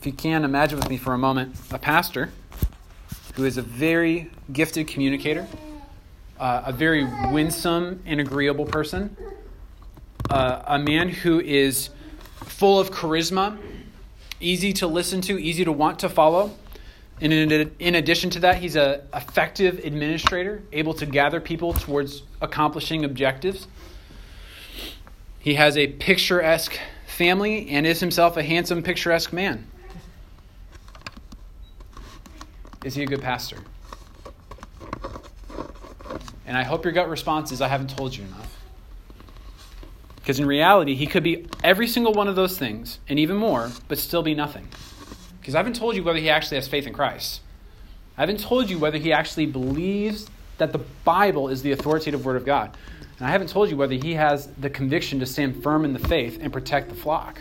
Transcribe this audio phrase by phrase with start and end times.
[0.00, 2.30] if you can, imagine with me for a moment a pastor
[3.34, 5.46] who is a very gifted communicator,
[6.38, 9.14] uh, a very winsome and agreeable person,
[10.30, 11.90] uh, a man who is
[12.44, 13.58] full of charisma,
[14.40, 16.50] easy to listen to, easy to want to follow.
[17.20, 22.22] And in, in addition to that, he's an effective administrator, able to gather people towards
[22.40, 23.66] accomplishing objectives.
[25.40, 29.66] He has a picturesque family and is himself a handsome, picturesque man.
[32.84, 33.58] Is he a good pastor?
[36.46, 38.56] And I hope your gut response is I haven't told you enough.
[40.16, 43.70] Because in reality, he could be every single one of those things and even more,
[43.88, 44.68] but still be nothing.
[45.40, 47.40] Because I haven't told you whether he actually has faith in Christ.
[48.16, 52.36] I haven't told you whether he actually believes that the Bible is the authoritative Word
[52.36, 52.76] of God.
[53.18, 55.98] And I haven't told you whether he has the conviction to stand firm in the
[55.98, 57.40] faith and protect the flock.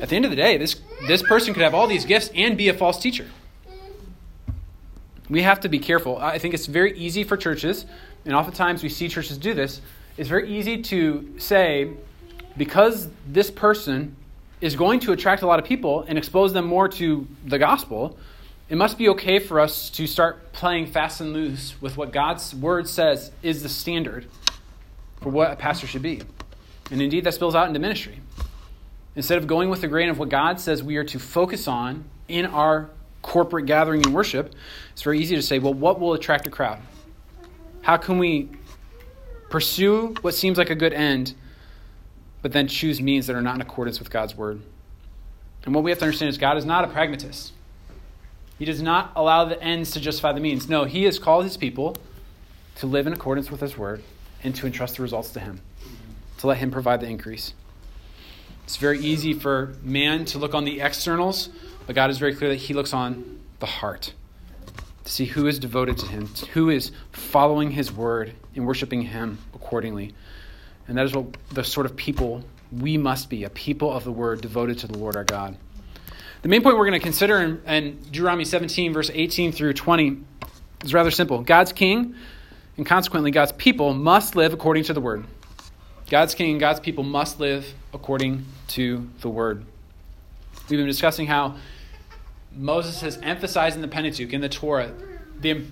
[0.00, 2.58] At the end of the day, this, this person could have all these gifts and
[2.58, 3.26] be a false teacher.
[5.34, 6.16] We have to be careful.
[6.18, 7.86] I think it's very easy for churches,
[8.24, 9.80] and oftentimes we see churches do this.
[10.16, 11.90] It's very easy to say,
[12.56, 14.14] because this person
[14.60, 18.16] is going to attract a lot of people and expose them more to the gospel,
[18.68, 22.54] it must be okay for us to start playing fast and loose with what God's
[22.54, 24.26] word says is the standard
[25.20, 26.22] for what a pastor should be.
[26.92, 28.20] And indeed, that spills out into ministry.
[29.16, 32.04] Instead of going with the grain of what God says we are to focus on
[32.28, 32.88] in our
[33.24, 34.54] corporate gathering and worship,
[34.92, 36.78] it's very easy to say, well, what will attract a crowd?
[37.80, 38.50] How can we
[39.48, 41.34] pursue what seems like a good end,
[42.42, 44.60] but then choose means that are not in accordance with God's word?
[45.64, 47.52] And what we have to understand is God is not a pragmatist.
[48.58, 50.68] He does not allow the ends to justify the means.
[50.68, 51.96] No, He has called His people
[52.76, 54.02] to live in accordance with His word
[54.42, 55.62] and to entrust the results to Him,
[56.38, 57.54] to let Him provide the increase.
[58.64, 61.48] It's very easy for man to look on the externals,
[61.86, 64.12] but God is very clear that He looks on the heart
[65.04, 69.38] to see who is devoted to Him, who is following His word and worshiping Him
[69.54, 70.14] accordingly.
[70.88, 74.12] And that is what the sort of people we must be a people of the
[74.12, 75.56] word devoted to the Lord our God.
[76.42, 80.18] The main point we're going to consider in, in Deuteronomy 17, verse 18 through 20,
[80.84, 81.42] is rather simple.
[81.42, 82.14] God's king,
[82.76, 85.24] and consequently God's people, must live according to the word.
[86.10, 89.64] God's king and God's people must live according to the word.
[90.68, 91.56] We've been discussing how
[92.56, 94.92] Moses has emphasized in the Pentateuch, in the Torah,
[95.40, 95.64] the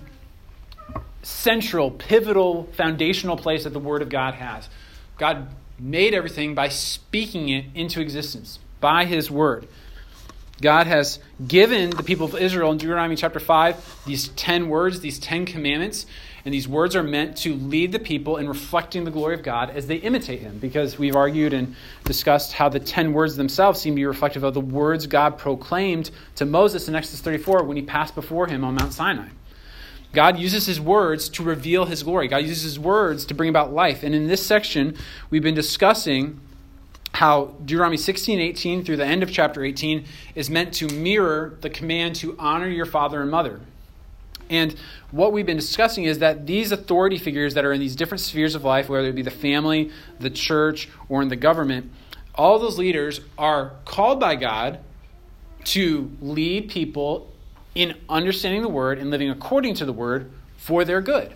[1.21, 4.69] central, pivotal, foundational place that the Word of God has.
[5.17, 5.47] God
[5.79, 9.67] made everything by speaking it into existence, by His Word.
[10.61, 15.19] God has given the people of Israel in Deuteronomy chapter 5 these 10 words, these
[15.19, 16.05] 10 commandments,
[16.45, 19.69] and these words are meant to lead the people in reflecting the glory of God
[19.69, 20.59] as they imitate Him.
[20.59, 24.53] Because we've argued and discussed how the 10 words themselves seem to be reflective of
[24.53, 28.75] the words God proclaimed to Moses in Exodus 34 when he passed before him on
[28.75, 29.29] Mount Sinai.
[30.11, 32.27] God uses his words to reveal his glory.
[32.27, 34.03] God uses his words to bring about life.
[34.03, 34.95] And in this section,
[35.29, 36.39] we've been discussing
[37.13, 40.05] how Deuteronomy 16, 18 through the end of chapter 18
[40.35, 43.61] is meant to mirror the command to honor your father and mother.
[44.49, 44.75] And
[45.11, 48.55] what we've been discussing is that these authority figures that are in these different spheres
[48.55, 51.91] of life, whether it be the family, the church, or in the government,
[52.35, 54.79] all those leaders are called by God
[55.65, 57.31] to lead people
[57.75, 61.33] in understanding the word and living according to the word for their good.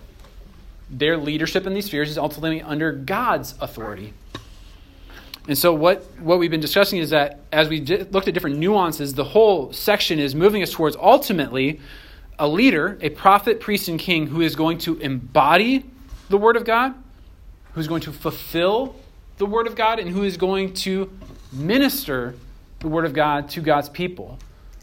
[0.89, 4.13] Their leadership in these spheres is ultimately under God's authority.
[5.47, 9.13] And so, what, what we've been discussing is that as we looked at different nuances,
[9.13, 11.79] the whole section is moving us towards ultimately
[12.39, 15.85] a leader, a prophet, priest, and king who is going to embody
[16.29, 16.93] the Word of God,
[17.73, 18.95] who's going to fulfill
[19.37, 21.11] the Word of God, and who is going to
[21.51, 22.35] minister
[22.79, 24.37] the Word of God to God's people.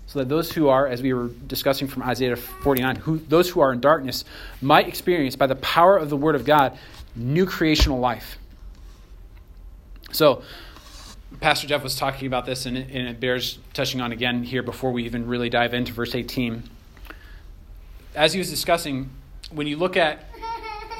[0.06, 3.60] So that those who are, as we were discussing from Isaiah 49, who, those who
[3.60, 4.24] are in darkness
[4.60, 6.76] might experience, by the power of the Word of God,
[7.16, 8.38] new creational life.
[10.12, 10.42] So,
[11.40, 14.92] Pastor Jeff was talking about this, and and it bears touching on again here before
[14.92, 16.62] we even really dive into verse 18
[18.14, 19.10] as he was discussing,
[19.50, 20.24] when you look at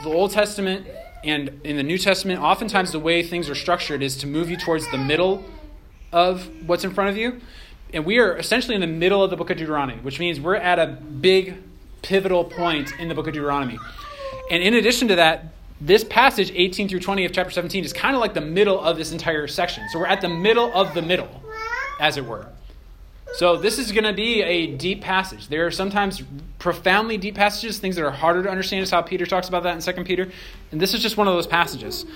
[0.03, 0.87] the Old Testament
[1.23, 4.57] and in the New Testament, oftentimes the way things are structured is to move you
[4.57, 5.45] towards the middle
[6.13, 7.41] of what's in front of you.
[7.93, 10.57] And we are essentially in the middle of the book of Deuteronomy, which means we're
[10.57, 11.63] at a big
[12.03, 13.79] pivotal point in the book of Deuteronomy.
[14.51, 18.15] And in addition to that, this passage, 18 through 20 of chapter 17, is kind
[18.15, 19.89] of like the middle of this entire section.
[19.91, 21.43] So we're at the middle of the middle,
[22.01, 22.49] as it were.
[23.35, 25.49] So this is going to be a deep passage.
[25.49, 26.23] There are sometimes
[26.61, 29.75] profoundly deep passages, things that are harder to understand is how Peter talks about that
[29.75, 30.31] in 2 Peter.
[30.71, 32.07] And this is just one of those passages.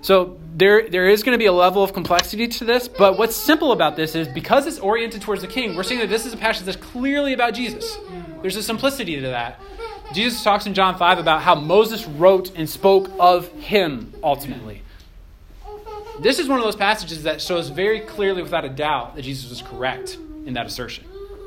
[0.00, 3.34] So there, there is going to be a level of complexity to this, but what's
[3.34, 6.32] simple about this is because it's oriented towards the king, we're seeing that this is
[6.34, 7.98] a passage that's clearly about Jesus.
[8.40, 9.60] There's a simplicity to that.
[10.14, 14.82] Jesus talks in John 5 about how Moses wrote and spoke of him ultimately.
[16.20, 19.50] This is one of those passages that shows very clearly, without a doubt, that Jesus
[19.50, 20.16] was correct
[20.46, 21.04] in that assertion.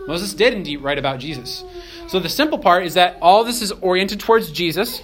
[0.08, 1.64] Moses did indeed write about Jesus.
[2.08, 5.02] So the simple part is that all this is oriented towards Jesus.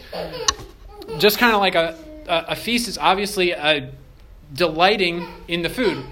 [1.18, 1.98] Just kind of like a,
[2.28, 3.92] a, a feast is obviously a
[4.54, 6.04] delighting in the food,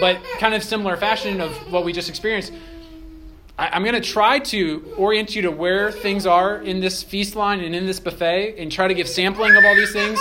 [0.00, 2.52] but kind of similar fashion of what we just experienced.
[3.58, 7.36] I, I'm going to try to orient you to where things are in this feast
[7.36, 10.20] line and in this buffet and try to give sampling of all these things.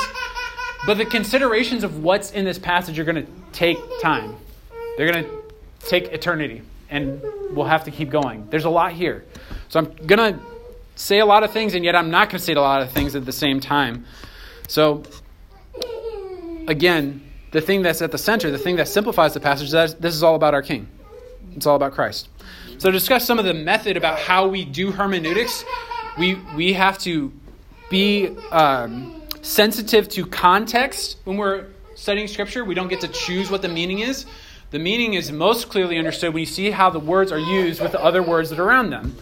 [0.86, 4.36] But the considerations of what's in this passage are going to take time.
[4.98, 5.42] They're going to
[5.80, 7.22] take eternity, and
[7.52, 8.48] we'll have to keep going.
[8.50, 9.26] There's a lot here.
[9.70, 10.40] So I'm going to
[10.96, 12.92] say a lot of things, and yet I'm not going to say a lot of
[12.92, 14.06] things at the same time.
[14.68, 15.04] So,
[16.68, 17.22] again,
[17.52, 20.24] the thing that's at the center, the thing that simplifies the passage, is this is
[20.24, 20.88] all about our King.
[21.56, 22.30] It's all about Christ.
[22.78, 25.64] So, to discuss some of the method about how we do hermeneutics,
[26.18, 27.32] we, we have to
[27.90, 32.66] be um, sensitive to context when we're studying Scripture.
[32.66, 34.26] We don't get to choose what the meaning is.
[34.72, 37.92] The meaning is most clearly understood when you see how the words are used with
[37.92, 39.18] the other words that are around them.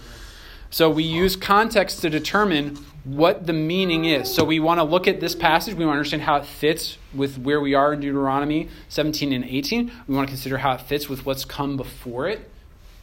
[0.70, 4.34] So we use context to determine what the meaning is.
[4.34, 5.76] So we want to look at this passage.
[5.76, 9.44] We want to understand how it fits with where we are in Deuteronomy 17 and
[9.44, 9.92] 18.
[10.08, 12.50] We want to consider how it fits with what's come before it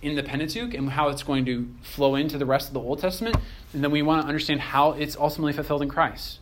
[0.02, 3.00] in the Pentateuch and how it's going to flow into the rest of the Old
[3.00, 3.36] Testament.
[3.74, 6.40] And then we want to understand how it's ultimately fulfilled in Christ.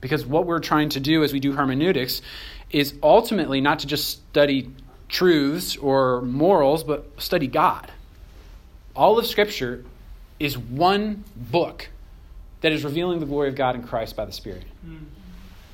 [0.00, 2.22] Because what we're trying to do as we do hermeneutics
[2.70, 4.70] is ultimately not to just study
[5.08, 7.90] truths or morals, but study God.
[8.94, 9.84] All of Scripture
[10.38, 11.88] is one book
[12.60, 14.64] that is revealing the glory of God in Christ by the Spirit.
[14.86, 15.04] Mm.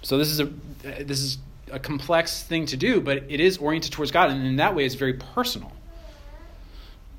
[0.03, 0.45] So this is a
[1.05, 1.39] this is
[1.73, 4.85] a complex thing to do, but it is oriented towards God, and in that way,
[4.85, 5.73] it's very personal.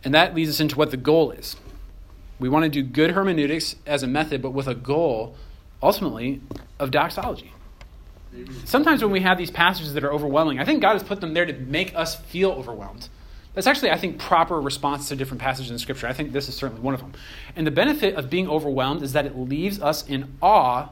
[0.03, 1.55] And that leads us into what the goal is.
[2.37, 5.35] We want to do good hermeneutics as a method, but with a goal,
[5.81, 6.41] ultimately,
[6.79, 7.54] of doxology.
[8.65, 11.33] Sometimes when we have these passages that are overwhelming, I think God has put them
[11.33, 13.09] there to make us feel overwhelmed.
[13.53, 16.07] That's actually, I think, proper response to different passages in Scripture.
[16.07, 17.13] I think this is certainly one of them.
[17.55, 20.89] And the benefit of being overwhelmed is that it leaves us in awe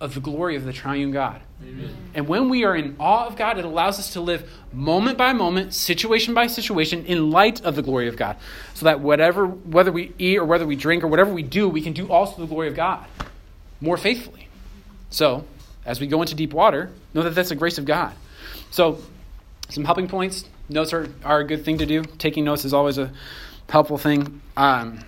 [0.00, 1.40] of the glory of the triune God.
[1.62, 1.96] Amen.
[2.14, 5.32] And when we are in awe of God, it allows us to live moment by
[5.32, 8.36] moment, situation by situation, in light of the glory of God.
[8.74, 11.80] So that whatever, whether we eat or whether we drink or whatever we do, we
[11.80, 13.06] can do also the glory of God
[13.80, 14.48] more faithfully.
[15.10, 15.44] So,
[15.84, 18.14] as we go into deep water, know that that's the grace of God.
[18.70, 18.98] So,
[19.68, 22.02] some helping points notes are, are a good thing to do.
[22.02, 23.10] Taking notes is always a
[23.68, 24.40] helpful thing.
[24.56, 25.00] Um,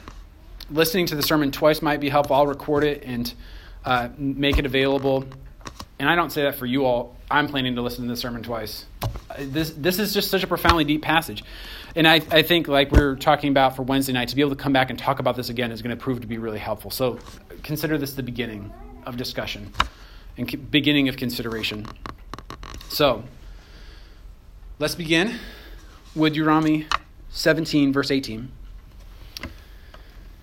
[0.71, 2.37] listening to the sermon twice might be helpful.
[2.37, 3.33] I'll record it and
[3.85, 5.25] uh, make it available.
[5.99, 7.17] And I don't say that for you all.
[7.31, 8.87] I'm planning to listen to the sermon twice.
[9.03, 11.45] Uh, this, this is just such a profoundly deep passage.
[11.95, 14.51] And I, I think, like we are talking about for Wednesday night, to be able
[14.51, 16.59] to come back and talk about this again is going to prove to be really
[16.59, 16.91] helpful.
[16.91, 17.19] So
[17.63, 18.73] consider this the beginning
[19.07, 19.73] of discussion
[20.37, 21.87] and beginning of consideration.
[22.89, 23.25] So,
[24.81, 25.39] Let's begin
[26.15, 26.87] with Deuteronomy
[27.29, 28.51] 17, verse 18.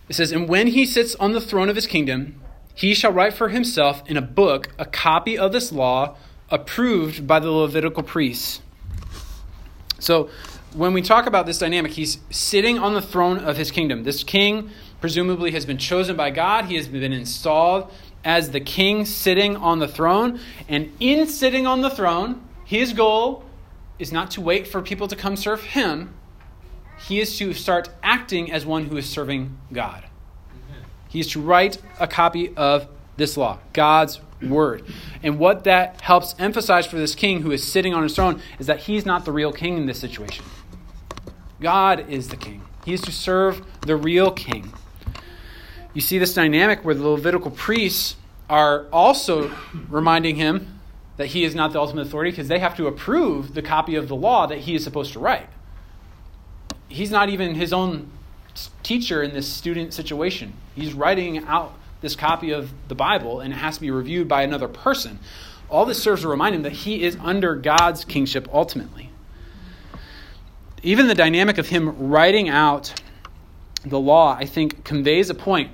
[0.08, 2.40] It says, And when he sits on the throne of his kingdom,
[2.76, 6.18] he shall write for himself in a book a copy of this law
[6.52, 8.62] approved by the Levitical priests.
[9.98, 10.30] So,
[10.72, 14.04] when we talk about this dynamic, he's sitting on the throne of his kingdom.
[14.04, 14.70] This king
[15.02, 17.92] presumably has been chosen by God, he has been installed
[18.28, 20.38] as the king sitting on the throne.
[20.68, 23.46] And in sitting on the throne, his goal
[23.98, 26.14] is not to wait for people to come serve him.
[27.08, 30.04] He is to start acting as one who is serving God.
[31.08, 34.84] He is to write a copy of this law, God's word.
[35.24, 38.68] And what that helps emphasize for this king who is sitting on his throne is
[38.68, 40.44] that he's not the real king in this situation.
[41.62, 42.62] God is the king.
[42.84, 44.74] He is to serve the real king.
[45.94, 48.17] You see this dynamic where the Levitical priests
[48.50, 49.52] are also
[49.90, 50.80] reminding him
[51.18, 54.08] that he is not the ultimate authority because they have to approve the copy of
[54.08, 55.50] the law that he is supposed to write.
[56.88, 58.10] He's not even his own
[58.84, 60.54] teacher in this student situation.
[60.76, 64.44] He's writing out this copy of the Bible and it has to be reviewed by
[64.44, 65.20] another person.
[65.70, 69.10] All this serves to remind him that he is under God's kingship ultimately.
[70.84, 72.94] Even the dynamic of him writing out
[73.84, 75.72] the law, I think, conveys a point.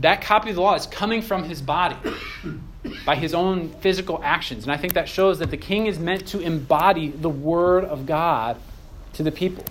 [0.00, 1.96] That copy of the law is coming from his body
[3.04, 4.62] by his own physical actions.
[4.64, 8.06] And I think that shows that the king is meant to embody the word of
[8.06, 8.56] God
[9.14, 9.64] to the people.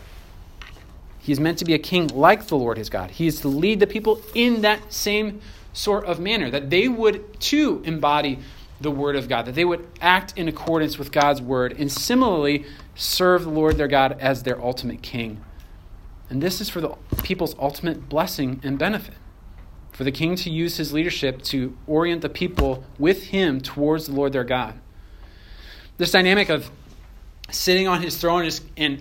[1.19, 3.11] He is meant to be a king like the Lord his God.
[3.11, 5.41] He is to lead the people in that same
[5.73, 8.39] sort of manner, that they would too embody
[8.81, 12.65] the word of God, that they would act in accordance with God's word, and similarly
[12.95, 15.43] serve the Lord their God as their ultimate king.
[16.29, 19.15] And this is for the people's ultimate blessing and benefit.
[19.99, 24.13] For the king to use his leadership to orient the people with him towards the
[24.13, 24.79] Lord their God.
[25.97, 26.71] This dynamic of
[27.51, 28.49] sitting on his throne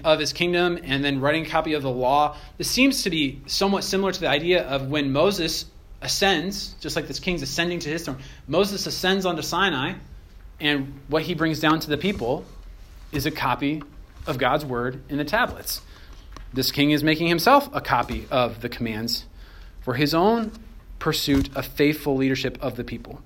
[0.05, 3.41] of his kingdom and then writing a copy of the law, this seems to be
[3.47, 5.67] somewhat similar to the idea of when Moses
[6.03, 8.19] ascends, just like this king's ascending to his throne.
[8.49, 9.93] Moses ascends onto Sinai,
[10.59, 12.45] and what he brings down to the people
[13.13, 13.85] is a copy
[14.27, 15.81] of God's word in the tablets.
[16.53, 19.27] This king is making himself a copy of the commands
[19.81, 20.51] for his own
[20.99, 23.23] pursuit of faithful leadership of the people.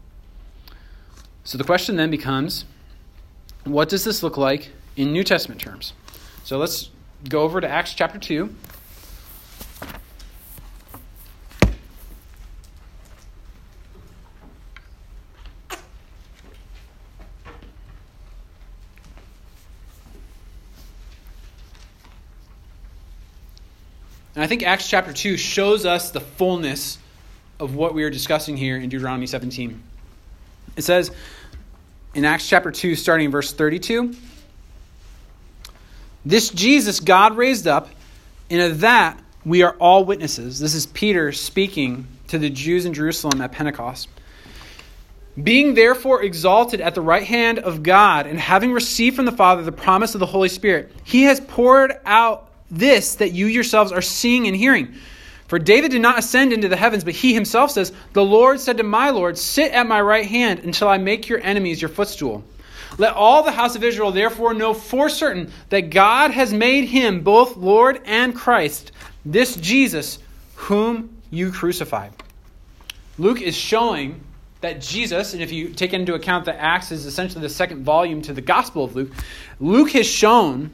[1.45, 2.65] So the question then becomes
[3.65, 5.93] what does this look like in New Testament terms?
[6.45, 6.91] So let's
[7.29, 8.55] go over to Acts chapter 2.
[24.35, 26.99] And I think Acts chapter 2 shows us the fullness
[27.59, 29.83] of what we are discussing here in Deuteronomy 17.
[30.77, 31.11] It says
[32.15, 34.15] in Acts chapter 2, starting in verse 32
[36.25, 37.89] This Jesus God raised up,
[38.51, 40.59] and of that we are all witnesses.
[40.59, 44.09] This is Peter speaking to the Jews in Jerusalem at Pentecost.
[45.43, 49.63] Being therefore exalted at the right hand of God, and having received from the Father
[49.63, 54.03] the promise of the Holy Spirit, he has poured out this that you yourselves are
[54.03, 54.95] seeing and hearing.
[55.53, 58.79] For David did not ascend into the heavens, but he himself says, The Lord said
[58.79, 62.43] to my Lord, Sit at my right hand until I make your enemies your footstool.
[62.97, 67.21] Let all the house of Israel therefore know for certain that God has made him
[67.21, 68.93] both Lord and Christ,
[69.27, 70.21] this Jesus
[70.55, 72.13] whom you crucified.
[73.19, 74.23] Luke is showing
[74.63, 78.23] that Jesus, and if you take into account that Acts is essentially the second volume
[78.23, 79.11] to the Gospel of Luke,
[79.61, 80.71] Luke has shown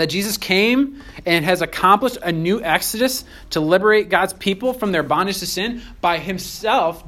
[0.00, 5.04] that Jesus came and has accomplished a new exodus to liberate God's people from their
[5.04, 7.04] bondage to sin by himself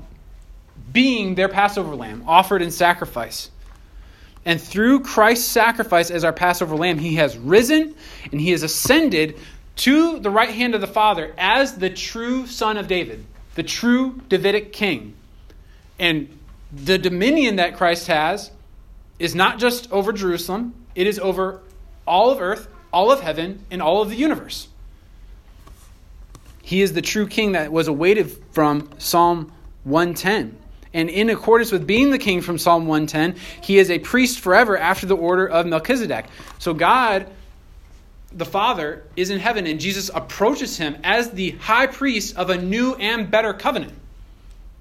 [0.93, 3.51] being their Passover lamb, offered in sacrifice.
[4.45, 7.95] And through Christ's sacrifice as our Passover lamb, he has risen
[8.31, 9.37] and he has ascended
[9.77, 13.25] to the right hand of the Father as the true son of David,
[13.57, 15.15] the true Davidic king.
[15.99, 16.39] And
[16.73, 18.53] the dominion that Christ has
[19.19, 21.61] is not just over Jerusalem, it is over
[22.07, 24.69] all of earth all of heaven, and all of the universe.
[26.63, 29.53] He is the true king that was awaited from Psalm
[29.85, 30.59] 110.
[30.93, 34.77] And in accordance with being the king from Psalm 110, he is a priest forever
[34.77, 36.25] after the order of Melchizedek.
[36.59, 37.29] So God,
[38.33, 42.57] the Father, is in heaven, and Jesus approaches him as the high priest of a
[42.57, 43.93] new and better covenant.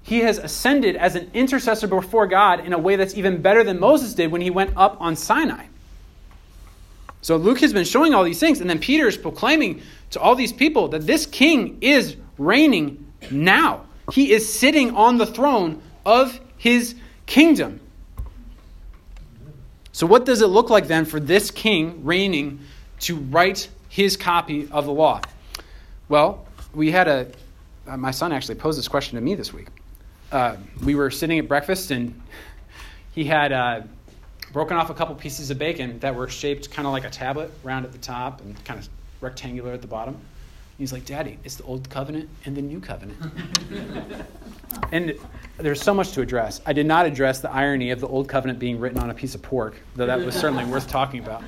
[0.02, 3.78] He has ascended as an intercessor before God in a way that's even better than
[3.78, 5.66] Moses did when he went up on Sinai.
[7.26, 10.36] So Luke has been showing all these things, and then Peter is proclaiming to all
[10.36, 13.84] these people that this king is reigning now.
[14.12, 16.94] He is sitting on the throne of his
[17.26, 17.80] kingdom.
[19.90, 22.60] So, what does it look like then for this king reigning
[23.00, 25.20] to write his copy of the law?
[26.08, 27.26] Well, we had a,
[27.88, 29.66] uh, my son actually posed this question to me this week.
[30.30, 32.22] Uh, we were sitting at breakfast, and
[33.16, 33.80] he had uh,
[34.52, 37.50] broken off a couple pieces of bacon that were shaped kind of like a tablet,
[37.62, 38.88] round at the top and kind of
[39.20, 40.16] rectangular at the bottom.
[40.78, 43.18] He's like, Daddy, it's the old covenant and the new covenant.
[44.92, 45.14] and
[45.56, 46.60] there's so much to address.
[46.66, 49.34] I did not address the irony of the old covenant being written on a piece
[49.34, 51.42] of pork, though that was certainly worth talking about.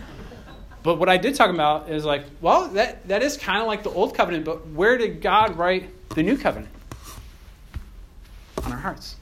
[0.82, 3.82] But what I did talk about is like, well, that, that is kind of like
[3.82, 6.72] the old covenant, but where did God write the new covenant?
[8.64, 9.16] On our hearts.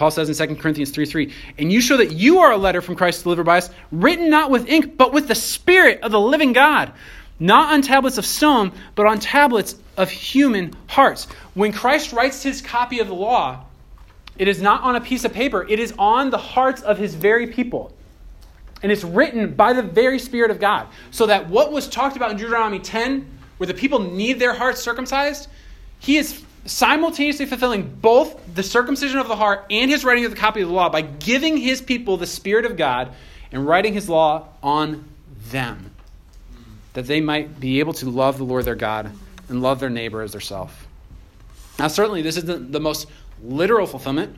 [0.00, 2.80] Paul says in 2 Corinthians 3 3, and you show that you are a letter
[2.80, 6.18] from Christ delivered by us, written not with ink, but with the Spirit of the
[6.18, 6.90] living God,
[7.38, 11.26] not on tablets of stone, but on tablets of human hearts.
[11.52, 13.62] When Christ writes his copy of the law,
[14.38, 17.14] it is not on a piece of paper, it is on the hearts of his
[17.14, 17.94] very people.
[18.82, 20.86] And it's written by the very Spirit of God.
[21.10, 24.80] So that what was talked about in Deuteronomy 10, where the people need their hearts
[24.80, 25.46] circumcised,
[25.98, 30.36] he is simultaneously fulfilling both the circumcision of the heart and his writing of the
[30.36, 33.12] copy of the law by giving his people the Spirit of God
[33.52, 35.08] and writing his law on
[35.50, 35.90] them,
[36.92, 39.10] that they might be able to love the Lord their God
[39.48, 40.86] and love their neighbor as their self.
[41.78, 43.08] Now, certainly, this isn't the most
[43.42, 44.36] literal fulfillment,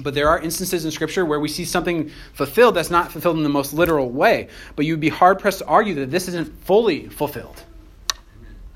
[0.00, 3.44] but there are instances in Scripture where we see something fulfilled that's not fulfilled in
[3.44, 4.48] the most literal way.
[4.74, 7.62] But you'd be hard pressed to argue that this isn't fully fulfilled.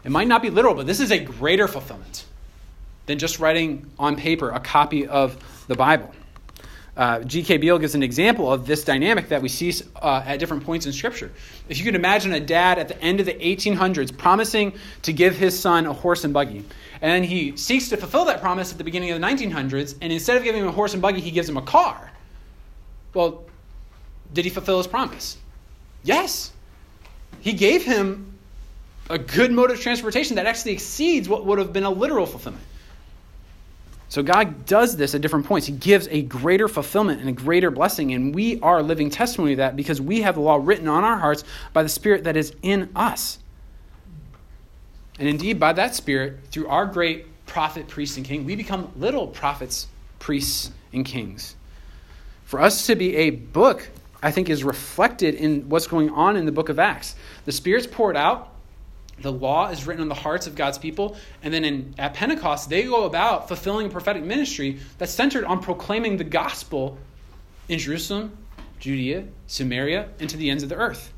[0.04, 2.26] It might not be literal, but this is a greater fulfillment
[3.06, 5.36] than just writing on paper a copy of
[5.68, 6.12] the Bible.
[6.96, 7.58] Uh, G.K.
[7.58, 10.92] Beale gives an example of this dynamic that we see uh, at different points in
[10.92, 11.30] Scripture.
[11.68, 14.72] If you could imagine a dad at the end of the 1800s promising
[15.02, 16.64] to give his son a horse and buggy,
[17.02, 20.10] and then he seeks to fulfill that promise at the beginning of the 1900s, and
[20.10, 22.10] instead of giving him a horse and buggy, he gives him a car.
[23.12, 23.44] Well,
[24.32, 25.36] did he fulfill his promise?
[26.02, 26.50] Yes.
[27.40, 28.38] He gave him
[29.10, 32.64] a good mode of transportation that actually exceeds what would have been a literal fulfillment.
[34.08, 35.66] So God does this at different points.
[35.66, 39.58] He gives a greater fulfillment and a greater blessing, and we are living testimony of
[39.58, 42.54] that because we have the law written on our hearts by the Spirit that is
[42.62, 43.38] in us.
[45.18, 49.26] And indeed, by that Spirit, through our great prophet, priest, and king, we become little
[49.26, 51.56] prophets, priests, and kings.
[52.44, 53.88] For us to be a book,
[54.22, 57.16] I think, is reflected in what's going on in the book of Acts.
[57.44, 58.52] The Spirit's poured out,
[59.20, 61.16] the law is written on the hearts of God's people.
[61.42, 65.62] And then in, at Pentecost, they go about fulfilling a prophetic ministry that's centered on
[65.62, 66.98] proclaiming the gospel
[67.68, 68.36] in Jerusalem,
[68.78, 71.12] Judea, Samaria, and to the ends of the earth.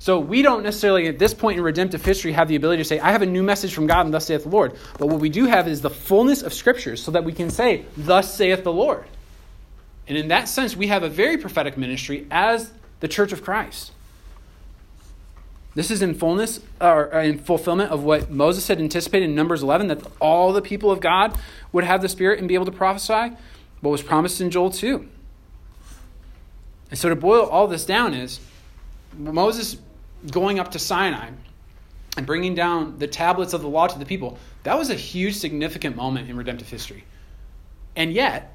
[0.00, 2.98] So we don't necessarily, at this point in redemptive history, have the ability to say,
[2.98, 4.76] I have a new message from God, and thus saith the Lord.
[4.98, 7.84] But what we do have is the fullness of scriptures so that we can say,
[7.98, 9.04] Thus saith the Lord.
[10.08, 13.92] And in that sense, we have a very prophetic ministry as the church of Christ.
[15.74, 19.62] This is in fullness or uh, in fulfillment of what Moses had anticipated in Numbers
[19.62, 21.38] 11 that all the people of God
[21.72, 23.36] would have the Spirit and be able to prophesy.
[23.80, 25.08] What was promised in Joel 2.
[26.90, 28.40] And so to boil all this down is
[29.16, 29.76] Moses
[30.30, 31.30] going up to Sinai
[32.16, 34.38] and bringing down the tablets of the law to the people.
[34.64, 37.04] That was a huge, significant moment in redemptive history.
[37.94, 38.54] And yet,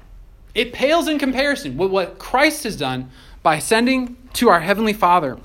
[0.54, 3.10] it pales in comparison with what Christ has done
[3.42, 5.38] by sending to our Heavenly Father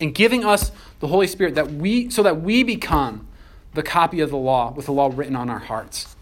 [0.00, 3.26] and giving us the Holy Spirit that we so that we become
[3.74, 6.14] the copy of the law with the law written on our hearts.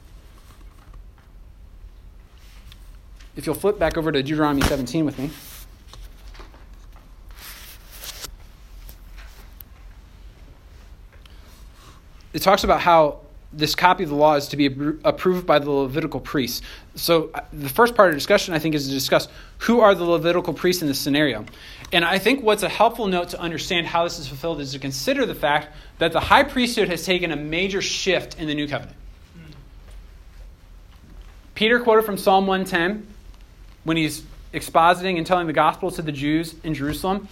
[3.36, 5.30] If you'll flip back over to Deuteronomy 17 with me.
[12.32, 13.20] It talks about how
[13.52, 14.66] this copy of the law is to be
[15.04, 16.60] approved by the Levitical priests.
[16.96, 19.94] So, uh, the first part of the discussion, I think, is to discuss who are
[19.94, 21.46] the Levitical priests in this scenario.
[21.90, 24.78] And I think what's a helpful note to understand how this is fulfilled is to
[24.78, 28.68] consider the fact that the high priesthood has taken a major shift in the new
[28.68, 28.96] covenant.
[31.54, 33.06] Peter quoted from Psalm 110
[33.84, 37.26] when he's expositing and telling the gospel to the Jews in Jerusalem.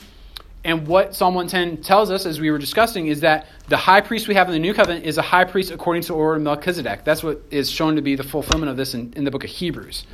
[0.67, 4.27] And what Psalm 110 tells us, as we were discussing, is that the high priest
[4.27, 7.05] we have in the new covenant is a high priest according to order of Melchizedek.
[7.05, 9.51] That's what is shown to be the fulfillment of this in, in the book of
[9.51, 10.05] Hebrews.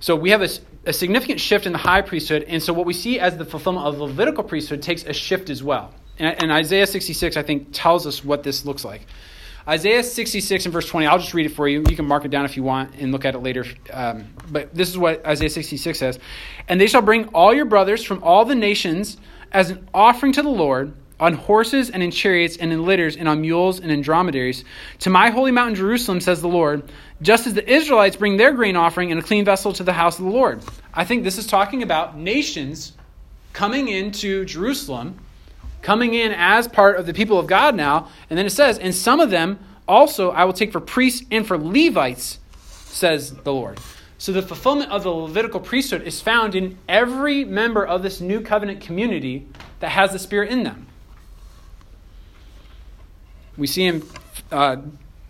[0.00, 0.50] So we have a,
[0.84, 3.86] a, significant shift in the high priesthood, and so what we see as the fulfillment
[3.86, 5.94] of the Levitical priesthood takes a shift as well.
[6.18, 9.06] And, and Isaiah 66, I think, tells us what this looks like.
[9.66, 11.82] Isaiah 66 and verse 20, I'll just read it for you.
[11.88, 13.64] You can mark it down if you want and look at it later.
[13.90, 16.18] Um, but this is what Isaiah 66 says
[16.68, 19.16] And they shall bring all your brothers from all the nations
[19.52, 23.28] as an offering to the Lord on horses and in chariots and in litters and
[23.28, 24.64] on mules and in dromedaries
[25.00, 26.90] to my holy mountain Jerusalem, says the Lord,
[27.22, 30.18] just as the Israelites bring their grain offering in a clean vessel to the house
[30.18, 30.62] of the Lord.
[30.94, 32.92] I think this is talking about nations
[33.52, 35.18] coming into Jerusalem,
[35.82, 38.08] coming in as part of the people of God now.
[38.30, 39.58] And then it says, and some of them
[39.88, 43.80] also I will take for priests and for Levites, says the Lord.
[44.18, 48.40] So the fulfillment of the Levitical priesthood is found in every member of this new
[48.40, 49.46] covenant community
[49.78, 50.88] that has the Spirit in them.
[53.56, 54.08] We see him
[54.50, 54.78] uh,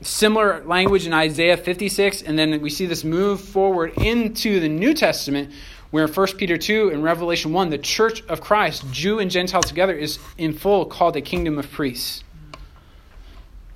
[0.00, 4.94] similar language in Isaiah 56, and then we see this move forward into the New
[4.94, 5.52] Testament,
[5.90, 9.62] where in 1 Peter 2 and Revelation 1, the church of Christ, Jew and Gentile
[9.62, 12.24] together, is in full called a kingdom of priests.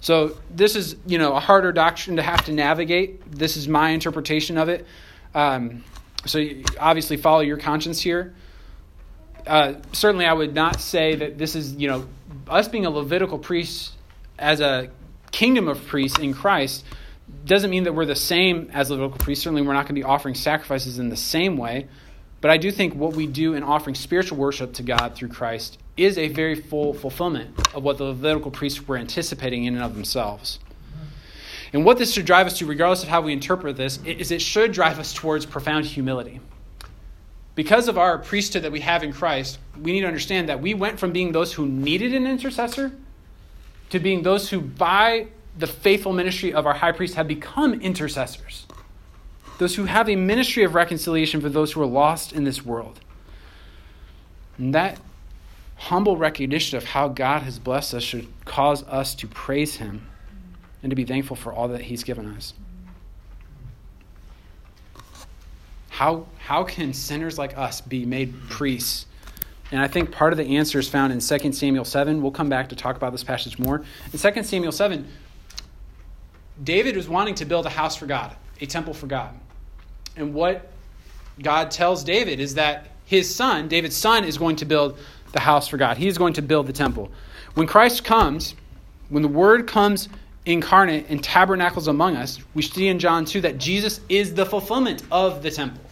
[0.03, 3.31] So this is, you know, a harder doctrine to have to navigate.
[3.31, 4.85] This is my interpretation of it.
[5.33, 5.85] Um,
[6.27, 6.45] so
[6.79, 8.35] obviously follow your conscience here.
[9.47, 12.09] Uh, certainly, I would not say that this is, you know,
[12.49, 13.93] us being a Levitical priest
[14.41, 14.91] as a
[15.31, 16.85] kingdom of priests in Christ
[17.45, 19.45] doesn't mean that we're the same as Levitical priests.
[19.45, 21.87] Certainly, we're not going to be offering sacrifices in the same way.
[22.41, 25.79] But I do think what we do in offering spiritual worship to God through Christ
[25.97, 29.95] is a very full fulfillment of what the Levitical priests were anticipating in and of
[29.95, 30.59] themselves.
[31.73, 34.43] And what this should drive us to, regardless of how we interpret this, is it
[34.43, 36.41] should drive us towards profound humility.
[37.55, 40.75] Because of our priesthood that we have in Christ, we need to understand that we
[40.75, 42.93] went from being those who needed an intercessor
[43.91, 45.27] to being those who, by
[45.59, 48.67] the faithful ministry of our high priest, have become intercessors.
[49.59, 53.01] Those who have a ministry of reconciliation for those who are lost in this world.
[54.57, 54.99] And that
[55.83, 60.07] humble recognition of how God has blessed us should cause us to praise Him
[60.81, 62.55] and to be thankful for all that He's given us.
[65.89, 69.07] How, how can sinners like us be made priests?
[69.73, 72.23] And I think part of the answer is found in 2 Samuel 7.
[72.23, 73.83] We'll come back to talk about this passage more.
[74.13, 75.09] In 2 Samuel 7,
[76.63, 79.35] David was wanting to build a house for God, a temple for God.
[80.17, 80.71] And what
[81.43, 84.97] God tells David is that his son, David's son, is going to build
[85.33, 85.97] the house for God.
[85.97, 87.11] He is going to build the temple.
[87.55, 88.55] When Christ comes,
[89.09, 90.09] when the Word comes
[90.47, 95.03] incarnate and tabernacles among us, we see in John 2 that Jesus is the fulfillment
[95.11, 95.83] of the temple.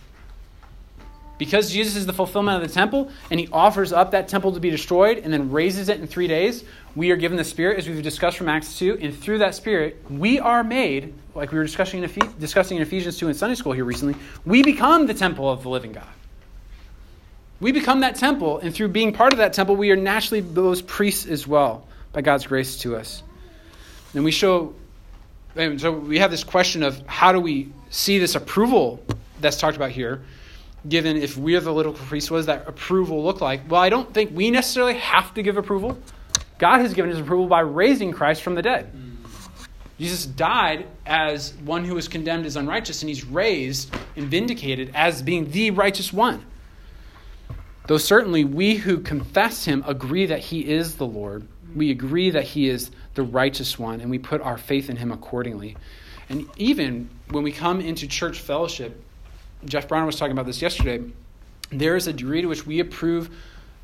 [1.39, 4.61] Because Jesus is the fulfillment of the temple and he offers up that temple to
[4.61, 7.89] be destroyed and then raises it in three days, we are given the Spirit, as
[7.89, 11.65] we've discussed from Acts 2, and through that Spirit, we are made, like we were
[11.65, 15.49] discussing in, discussing in Ephesians 2 in Sunday school here recently, we become the temple
[15.49, 16.09] of the living God.
[17.61, 20.81] We become that temple, and through being part of that temple, we are naturally those
[20.81, 23.23] priests as well by God's grace to us.
[24.15, 24.75] And we show,
[25.55, 29.05] and so we have this question of how do we see this approval
[29.41, 30.23] that's talked about here,
[30.89, 33.71] given if we are the little priest, what does that approval look like?
[33.71, 35.99] Well, I don't think we necessarily have to give approval.
[36.59, 38.91] God has given his approval by raising Christ from the dead.
[39.99, 45.21] Jesus died as one who was condemned as unrighteous, and he's raised and vindicated as
[45.21, 46.47] being the righteous one.
[47.91, 52.45] Though certainly we who confess him agree that he is the Lord, we agree that
[52.45, 55.77] he is the righteous one, and we put our faith in him accordingly.
[56.29, 59.03] And even when we come into church fellowship,
[59.65, 61.03] Jeff Brown was talking about this yesterday,
[61.71, 63.29] there is a degree to which we approve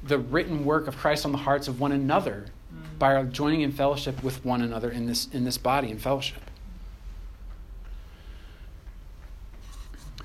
[0.05, 2.47] the written work of Christ on the hearts of one another
[3.01, 6.49] by our joining in fellowship with one another in this, in this body in fellowship.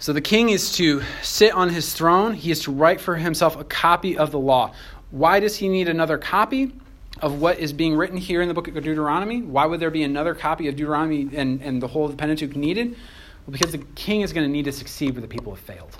[0.01, 2.33] So the king is to sit on his throne.
[2.33, 4.73] He is to write for himself a copy of the law.
[5.11, 6.73] Why does he need another copy
[7.21, 9.43] of what is being written here in the book of Deuteronomy?
[9.43, 12.55] Why would there be another copy of Deuteronomy and, and the whole of the Pentateuch
[12.55, 12.95] needed?
[13.45, 15.95] Well, because the king is going to need to succeed where the people have failed.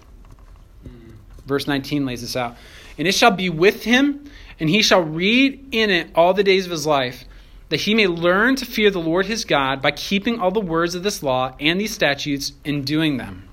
[1.46, 2.58] Verse 19 lays this out.
[2.98, 6.66] And it shall be with him, and he shall read in it all the days
[6.66, 7.26] of his life,
[7.70, 10.96] that he may learn to fear the Lord his God by keeping all the words
[10.96, 13.48] of this law and these statutes and doing them.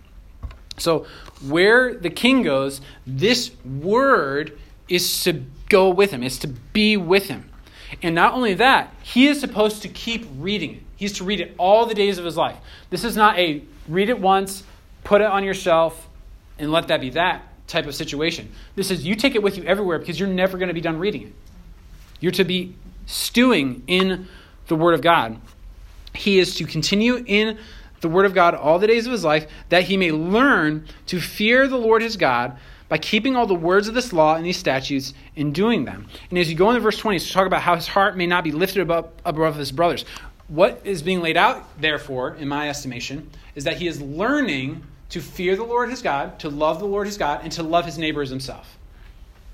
[0.79, 1.07] So,
[1.47, 7.27] where the king goes, this word is to go with him, is to be with
[7.27, 7.51] him.
[8.03, 10.83] And not only that, he is supposed to keep reading it.
[10.97, 12.57] He's to read it all the days of his life.
[12.91, 14.63] This is not a read it once,
[15.05, 16.09] put it on your shelf,
[16.59, 18.51] and let that be that type of situation.
[18.75, 20.99] This is you take it with you everywhere because you're never going to be done
[20.99, 21.33] reading it.
[22.21, 22.75] You're to be
[23.07, 24.27] stewing in
[24.67, 25.39] the Word of God.
[26.15, 27.59] He is to continue in
[28.01, 31.21] the Word of God all the days of his life, that he may learn to
[31.21, 32.59] fear the Lord his God
[32.89, 36.09] by keeping all the words of this law and these statutes and doing them.
[36.31, 38.45] And as you go into verse 20, to talk about how his heart may not
[38.45, 40.05] be lifted above, above his brothers.
[40.49, 45.21] What is being laid out, therefore, in my estimation, is that he is learning to
[45.21, 47.99] fear the Lord his God, to love the Lord his God, and to love his
[47.99, 48.78] neighbor as himself.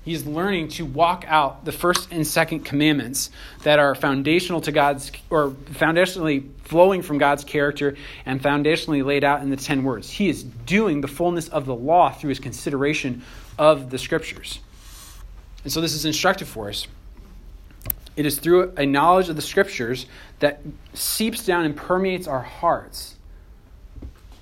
[0.05, 3.31] He is learning to walk out the first and second commandments
[3.63, 9.41] that are foundational to God's, or foundationally flowing from God's character and foundationally laid out
[9.41, 10.07] in the ten words.
[10.07, 13.23] He is doing the fullness of the law through his consideration
[13.57, 14.59] of the scriptures.
[15.63, 16.87] And so this is instructive for us.
[18.15, 20.05] It is through a knowledge of the scriptures
[20.37, 20.61] that
[20.93, 23.15] seeps down and permeates our hearts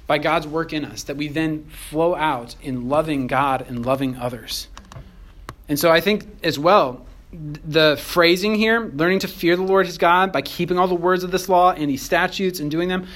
[0.07, 4.17] by God's work in us that we then flow out in loving God and loving
[4.17, 4.67] others.
[5.67, 9.97] And so I think as well, the phrasing here, learning to fear the Lord his
[9.97, 13.07] God by keeping all the words of this law and these statutes and doing them.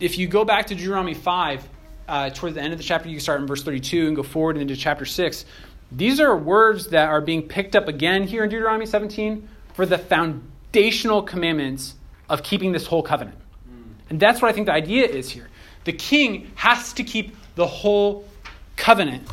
[0.00, 1.68] If you go back to Deuteronomy 5,
[2.08, 4.56] uh, toward the end of the chapter, you start in verse 32 and go forward
[4.56, 5.44] into chapter 6.
[5.92, 9.98] These are words that are being picked up again here in Deuteronomy 17 for the
[9.98, 11.94] foundational commandments
[12.28, 13.38] of keeping this whole covenant.
[14.10, 15.48] And that's what I think the idea is here.
[15.84, 18.26] The king has to keep the whole
[18.76, 19.28] covenant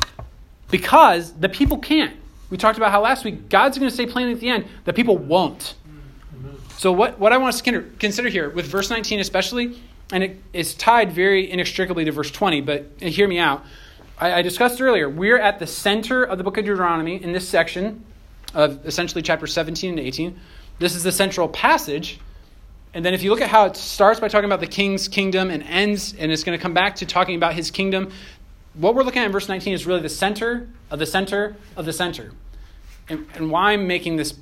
[0.70, 2.16] because the people can't.
[2.50, 4.94] We talked about how last week God's going to say plainly at the end, that
[4.94, 5.74] people won't.
[6.78, 9.80] So, what, what I want us to consider here, with verse 19 especially,
[10.12, 13.64] and it is tied very inextricably to verse 20, but hear me out.
[14.18, 17.48] I, I discussed earlier, we're at the center of the book of Deuteronomy in this
[17.48, 18.04] section
[18.54, 20.38] of essentially chapter 17 and 18.
[20.78, 22.20] This is the central passage.
[22.94, 25.50] And then if you look at how it starts by talking about the king's kingdom
[25.50, 28.10] and ends, and it's going to come back to talking about his kingdom,
[28.76, 31.86] what we're looking at in verse 19 is really the center of the center of
[31.86, 32.32] the center.
[33.08, 34.34] And, and why I'm making this,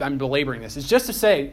[0.00, 1.52] I'm belaboring this, is just to say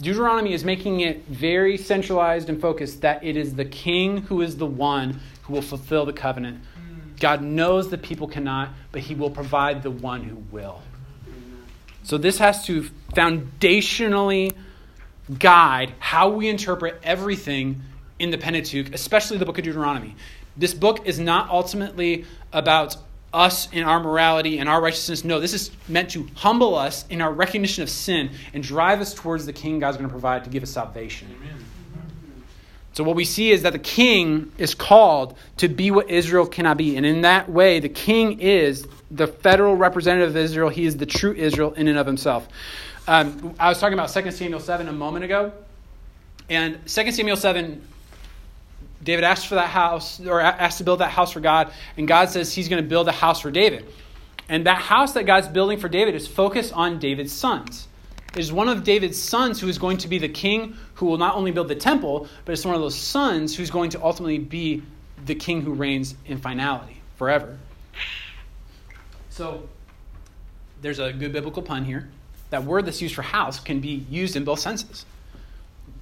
[0.00, 4.56] Deuteronomy is making it very centralized and focused that it is the king who is
[4.56, 6.60] the one who will fulfill the covenant.
[7.20, 10.80] God knows the people cannot, but he will provide the one who will.
[12.02, 14.54] So this has to foundationally
[15.38, 17.82] guide how we interpret everything
[18.18, 20.16] in the Pentateuch, especially the book of Deuteronomy.
[20.56, 22.96] This book is not ultimately about
[23.32, 25.24] us in our morality and our righteousness.
[25.24, 29.14] No, this is meant to humble us in our recognition of sin and drive us
[29.14, 31.28] towards the king God's going to provide to give us salvation.
[31.40, 31.64] Amen.
[32.92, 36.76] So, what we see is that the king is called to be what Israel cannot
[36.76, 36.96] be.
[36.96, 40.68] And in that way, the king is the federal representative of Israel.
[40.70, 42.48] He is the true Israel in and of himself.
[43.06, 45.52] Um, I was talking about 2 Samuel 7 a moment ago.
[46.48, 47.80] And 2 Samuel 7,
[49.02, 51.72] David asked for that house, or asked to build that house for God.
[51.96, 53.86] And God says he's going to build a house for David.
[54.48, 57.86] And that house that God's building for David is focused on David's sons.
[58.34, 61.18] It is one of David's sons who is going to be the king who will
[61.18, 64.38] not only build the temple, but it's one of those sons who's going to ultimately
[64.38, 64.82] be
[65.24, 67.58] the king who reigns in finality forever.
[69.30, 69.68] So
[70.80, 72.08] there's a good biblical pun here.
[72.50, 75.06] That word that's used for house can be used in both senses.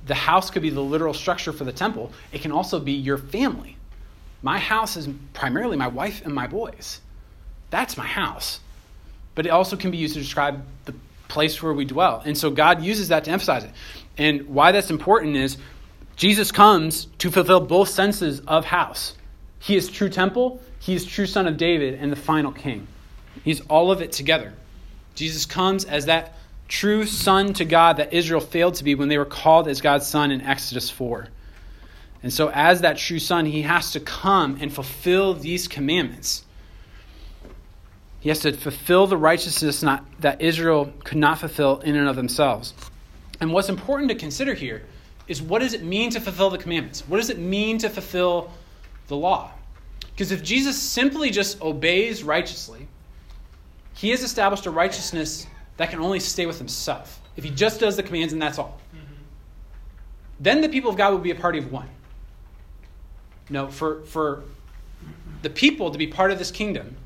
[0.09, 3.19] The house could be the literal structure for the temple, it can also be your
[3.19, 3.77] family.
[4.43, 7.01] My house is primarily my wife and my boys.
[7.71, 8.61] That's my house.
[9.35, 10.95] But it also can be used to describe the
[11.29, 12.23] place where we dwell.
[12.25, 13.71] And so God uses that to emphasize it.
[14.17, 15.59] And why that's important is
[16.17, 19.15] Jesus comes to fulfill both senses of house.
[19.61, 22.87] He is true temple, he is true son of David, and the final king.
[23.45, 24.55] He's all of it together.
[25.15, 26.35] Jesus comes as that
[26.69, 30.07] true son to God that Israel failed to be when they were called as God's
[30.07, 31.29] son in Exodus 4.
[32.23, 36.45] And so, as that true son, he has to come and fulfill these commandments.
[38.21, 42.17] He has to fulfill the righteousness not, that Israel could not fulfill in and of
[42.17, 42.75] themselves.
[43.41, 44.85] And what's important to consider here
[45.29, 47.03] is what does it mean to fulfill the commandments?
[47.07, 48.51] What does it mean to fulfill
[49.07, 49.53] the law?
[50.11, 52.89] Because if Jesus simply just obeys righteously,
[53.95, 55.47] he has established a righteousness
[55.79, 57.21] that can only stay with himself.
[57.37, 58.79] If he just does the commands and that's all.
[58.95, 59.15] Mm-hmm.
[60.41, 61.89] Then the people of God will be a party of one.
[63.49, 64.45] No, for, for
[65.43, 66.97] the people to be part of this kingdom,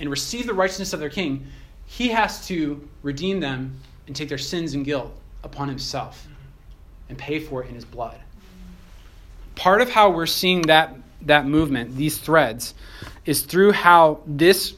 [0.00, 1.46] and receive the righteousness of their king,
[1.86, 5.12] he has to redeem them and take their sins and guilt
[5.42, 6.26] upon himself
[7.08, 8.18] and pay for it in his blood.
[9.54, 12.74] Part of how we're seeing that, that movement, these threads,
[13.24, 14.74] is through how this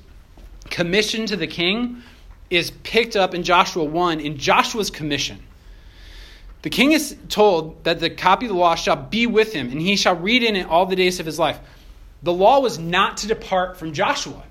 [0.70, 2.02] commission to the king
[2.50, 5.38] is picked up in Joshua 1 in Joshua's commission.
[6.62, 9.80] The king is told that the copy of the law shall be with him, and
[9.80, 11.58] he shall read in it all the days of his life.
[12.22, 14.42] The law was not to depart from Joshua.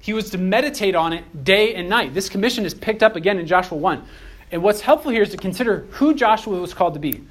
[0.00, 2.14] He was to meditate on it day and night.
[2.14, 4.04] This commission is picked up again in Joshua 1.
[4.50, 7.24] And what's helpful here is to consider who Joshua was called to be.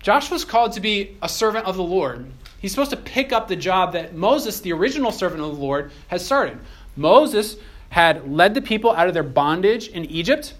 [0.00, 2.26] Joshua was called to be a servant of the Lord.
[2.58, 5.92] He's supposed to pick up the job that Moses, the original servant of the Lord,
[6.08, 6.58] has started.
[6.96, 7.56] Moses
[7.90, 10.54] had led the people out of their bondage in Egypt,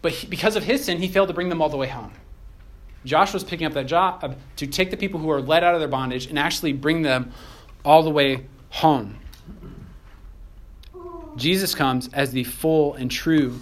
[0.00, 2.12] but he, because of his sin, he failed to bring them all the way home.
[3.04, 5.74] Joshua was picking up that job uh, to take the people who are led out
[5.74, 7.32] of their bondage and actually bring them
[7.84, 9.18] all the way home.
[11.36, 13.58] Jesus comes as the full and true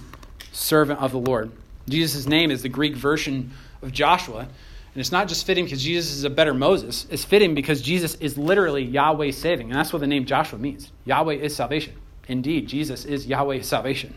[0.52, 1.52] servant of the Lord.
[1.88, 4.40] Jesus' name is the Greek version of Joshua.
[4.40, 7.06] And it's not just fitting because Jesus is a better Moses.
[7.10, 9.70] It's fitting because Jesus is literally Yahweh saving.
[9.70, 10.90] And that's what the name Joshua means.
[11.04, 11.94] Yahweh is salvation.
[12.26, 14.14] Indeed, Jesus is Yahweh's salvation.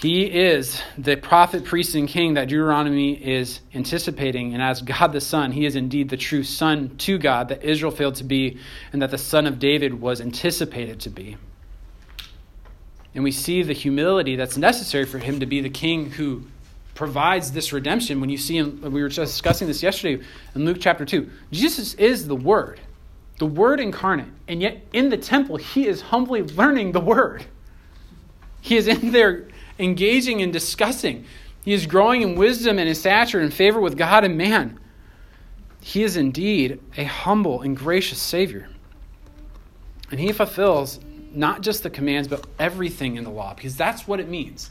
[0.00, 4.54] He is the prophet, priest, and king that Deuteronomy is anticipating.
[4.54, 7.92] And as God the Son, he is indeed the true Son to God that Israel
[7.92, 8.58] failed to be
[8.94, 11.36] and that the Son of David was anticipated to be.
[13.14, 16.44] And we see the humility that's necessary for him to be the king who
[16.94, 18.20] provides this redemption.
[18.20, 21.28] When you see him, we were just discussing this yesterday in Luke chapter 2.
[21.50, 22.80] Jesus is the Word,
[23.40, 24.28] the Word incarnate.
[24.46, 27.46] And yet in the temple, he is humbly learning the Word.
[28.60, 29.48] He is in there
[29.78, 31.24] engaging and discussing.
[31.64, 34.78] He is growing in wisdom and in stature and favor with God and man.
[35.80, 38.68] He is indeed a humble and gracious Savior.
[40.10, 41.00] And he fulfills
[41.32, 44.70] not just the commands, but everything in the law, because that's what it means.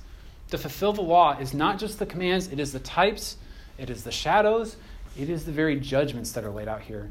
[0.52, 3.38] To fulfill the law is not just the commands, it is the types,
[3.80, 4.76] it is the shadows,
[5.18, 7.10] it is the very judgments that are laid out here.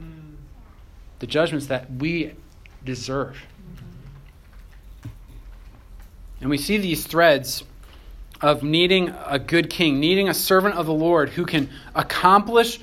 [1.18, 2.34] The judgments that we
[2.84, 3.38] deserve.
[6.40, 7.64] And we see these threads
[8.40, 12.78] of needing a good king, needing a servant of the Lord who can accomplish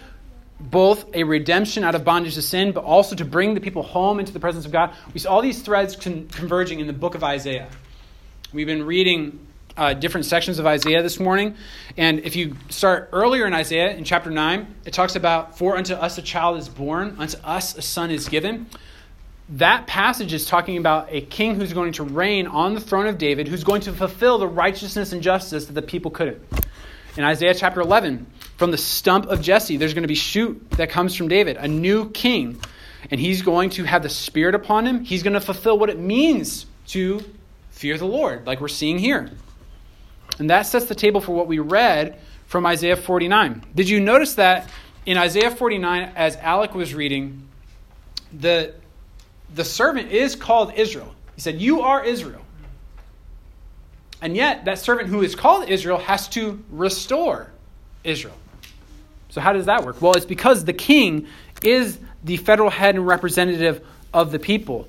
[0.59, 4.19] both a redemption out of bondage to sin, but also to bring the people home
[4.19, 4.93] into the presence of God.
[5.13, 7.69] We see all these threads con- converging in the book of Isaiah.
[8.53, 9.44] We've been reading
[9.77, 11.55] uh, different sections of Isaiah this morning.
[11.97, 15.93] And if you start earlier in Isaiah, in chapter 9, it talks about, For unto
[15.93, 18.67] us a child is born, unto us a son is given.
[19.49, 23.17] That passage is talking about a king who's going to reign on the throne of
[23.17, 26.41] David, who's going to fulfill the righteousness and justice that the people couldn't.
[27.15, 28.25] In Isaiah chapter 11,
[28.57, 31.67] from the stump of Jesse, there's going to be shoot that comes from David, a
[31.67, 32.59] new king.
[33.11, 35.03] and he's going to have the Spirit upon him.
[35.03, 37.23] He's going to fulfill what it means to
[37.69, 39.29] fear the Lord, like we're seeing here.
[40.39, 43.63] And that sets the table for what we read from Isaiah 49.
[43.73, 44.69] Did you notice that
[45.05, 47.47] in Isaiah 49, as Alec was reading,
[48.33, 48.73] the,
[49.53, 51.13] the servant is called Israel?
[51.35, 52.41] He said, You are Israel.
[54.21, 57.51] And yet, that servant who is called Israel has to restore
[58.03, 58.35] Israel.
[59.29, 60.01] So, how does that work?
[60.01, 61.27] Well, it's because the king
[61.61, 64.87] is the federal head and representative of the people.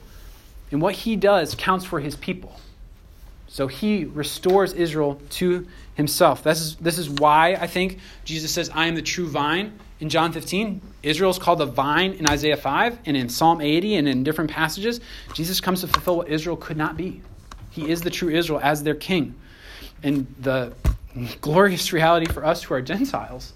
[0.70, 2.58] And what he does counts for his people.
[3.48, 6.42] So he restores Israel to himself.
[6.42, 10.08] This is, this is why I think Jesus says, I am the true vine in
[10.08, 10.80] John 15.
[11.02, 14.50] Israel is called the vine in Isaiah 5 and in Psalm 80 and in different
[14.50, 15.00] passages.
[15.32, 17.22] Jesus comes to fulfill what Israel could not be.
[17.70, 19.34] He is the true Israel as their king.
[20.02, 20.74] And the
[21.40, 23.54] glorious reality for us who are Gentiles,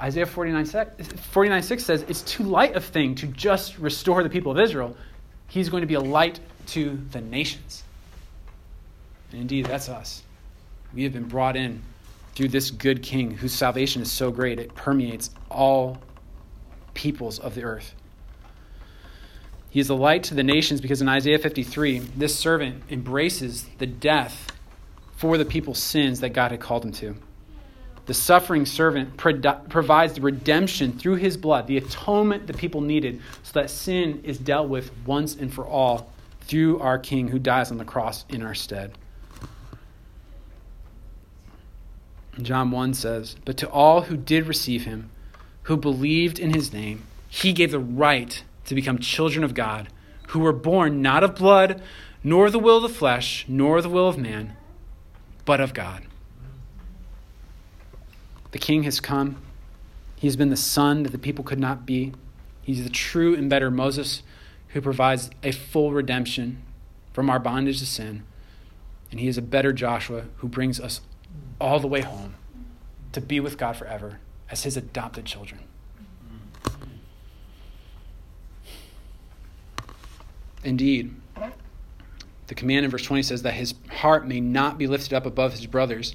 [0.00, 4.30] Isaiah 49 6, 49 6 says, It's too light a thing to just restore the
[4.30, 4.96] people of Israel.
[5.48, 7.82] He's going to be a light to the nations.
[9.32, 10.22] And indeed, that's us.
[10.94, 11.82] We have been brought in
[12.34, 15.98] through this good king whose salvation is so great it permeates all
[16.94, 17.94] peoples of the earth.
[19.70, 23.86] He is a light to the nations because in Isaiah 53, this servant embraces the
[23.86, 24.52] death
[25.16, 27.16] for the people's sins that God had called him to.
[28.06, 33.60] The suffering servant provides the redemption through his blood, the atonement the people needed, so
[33.60, 36.10] that sin is dealt with once and for all
[36.40, 38.96] through our King who dies on the cross in our stead.
[42.44, 45.10] John 1 says, But to all who did receive him,
[45.62, 49.88] who believed in his name, he gave the right to become children of God,
[50.28, 51.82] who were born not of blood,
[52.22, 54.56] nor the will of the flesh, nor the will of man,
[55.44, 56.04] but of God.
[58.50, 59.42] The king has come.
[60.16, 62.12] He has been the son that the people could not be.
[62.62, 64.22] He's the true and better Moses
[64.68, 66.62] who provides a full redemption
[67.12, 68.24] from our bondage to sin.
[69.10, 71.00] And he is a better Joshua who brings us
[71.60, 72.34] all the way home
[73.12, 75.60] to be with God forever as his adopted children.
[80.64, 81.14] Indeed,
[82.48, 85.52] the command in verse 20 says that his heart may not be lifted up above
[85.52, 86.14] his brothers,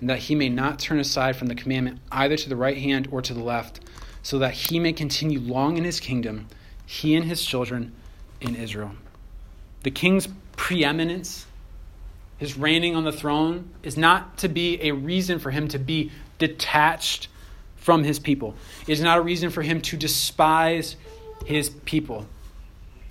[0.00, 3.08] and that he may not turn aside from the commandment either to the right hand
[3.10, 3.80] or to the left,
[4.22, 6.48] so that he may continue long in his kingdom,
[6.86, 7.92] he and his children
[8.40, 8.92] in Israel.
[9.82, 11.46] The king's preeminence
[12.38, 16.10] his reigning on the throne is not to be a reason for him to be
[16.38, 17.28] detached
[17.76, 18.54] from his people.
[18.86, 20.96] It is not a reason for him to despise
[21.44, 22.26] his people.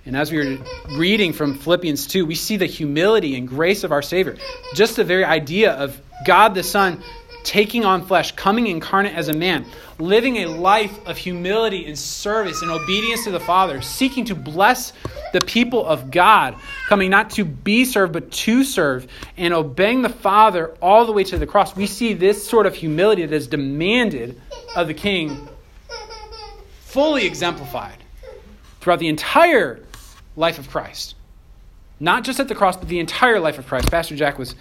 [0.06, 0.58] And as we were
[0.98, 4.36] reading from Philippians 2, we see the humility and grace of our Savior.
[4.74, 7.02] Just the very idea of God the Son
[7.44, 9.64] taking on flesh, coming incarnate as a man,
[9.98, 14.92] living a life of humility and service and obedience to the Father, seeking to bless
[15.32, 16.56] the people of God,
[16.88, 21.22] coming not to be served, but to serve, and obeying the Father all the way
[21.24, 21.76] to the cross.
[21.76, 24.40] We see this sort of humility that is demanded
[24.74, 25.48] of the King
[26.80, 27.98] fully exemplified
[28.80, 29.80] throughout the entire
[30.36, 31.14] life of Christ.
[32.00, 33.90] Not just at the cross, but the entire life of Christ.
[33.90, 34.54] Pastor Jack was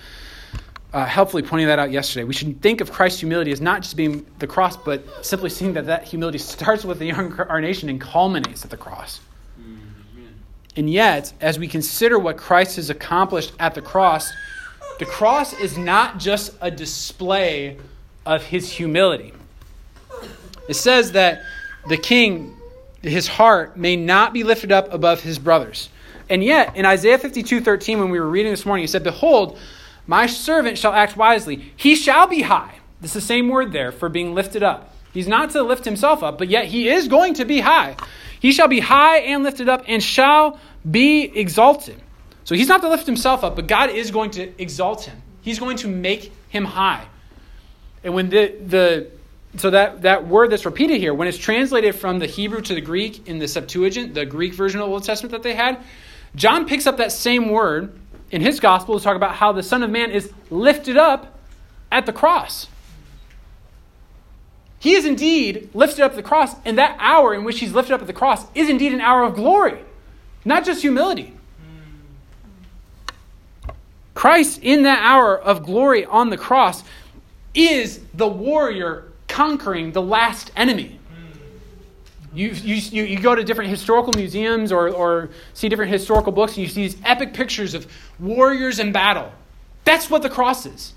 [0.93, 2.23] uh, helpfully pointing that out yesterday.
[2.23, 5.73] We should think of Christ's humility as not just being the cross, but simply seeing
[5.73, 9.19] that that humility starts with the incarnation and culminates at the cross.
[9.59, 10.27] Mm-hmm.
[10.75, 14.31] And yet, as we consider what Christ has accomplished at the cross,
[14.99, 17.77] the cross is not just a display
[18.25, 19.33] of his humility.
[20.69, 21.41] It says that
[21.89, 22.55] the king,
[23.01, 25.89] his heart, may not be lifted up above his brothers.
[26.29, 29.57] And yet, in Isaiah 52 13, when we were reading this morning, he said, Behold,
[30.07, 31.71] my servant shall act wisely.
[31.75, 32.75] He shall be high.
[33.01, 34.93] This is the same word there for being lifted up.
[35.13, 37.95] He's not to lift himself up, but yet he is going to be high.
[38.39, 42.01] He shall be high and lifted up and shall be exalted.
[42.43, 45.21] So he's not to lift himself up, but God is going to exalt him.
[45.41, 47.05] He's going to make him high.
[48.03, 49.11] And when the, the
[49.57, 52.81] so that, that word that's repeated here, when it's translated from the Hebrew to the
[52.81, 55.83] Greek in the Septuagint, the Greek version of the Old Testament that they had,
[56.35, 57.97] John picks up that same word
[58.33, 61.39] in his gospel to talk about how the Son of Man is lifted up
[61.91, 62.67] at the cross.
[64.79, 67.93] He is indeed lifted up at the cross, and that hour in which he's lifted
[67.93, 69.79] up at the cross is indeed an hour of glory,
[70.43, 71.31] not just humility.
[74.15, 76.83] Christ, in that hour of glory on the cross,
[77.53, 80.99] is the warrior conquering the last enemy.
[82.33, 86.63] You, you, you go to different historical museums or, or see different historical books, and
[86.63, 87.85] you see these epic pictures of
[88.19, 89.31] warriors in battle.
[89.83, 90.93] That's what the cross is.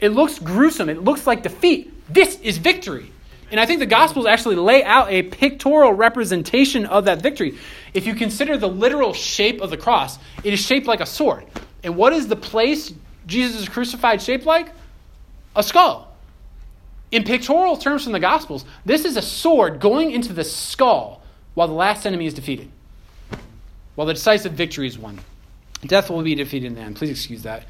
[0.00, 1.92] It looks gruesome, it looks like defeat.
[2.12, 3.12] This is victory.
[3.50, 7.58] And I think the Gospels actually lay out a pictorial representation of that victory.
[7.94, 11.44] If you consider the literal shape of the cross, it is shaped like a sword.
[11.84, 12.92] And what is the place
[13.26, 14.72] Jesus is crucified shaped like?
[15.54, 16.05] A skull.
[17.12, 21.22] In pictorial terms from the Gospels, this is a sword going into the skull
[21.54, 22.70] while the last enemy is defeated,
[23.94, 25.20] while the decisive victory is won.
[25.82, 26.96] Death will be defeated in the end.
[26.96, 27.64] Please excuse that.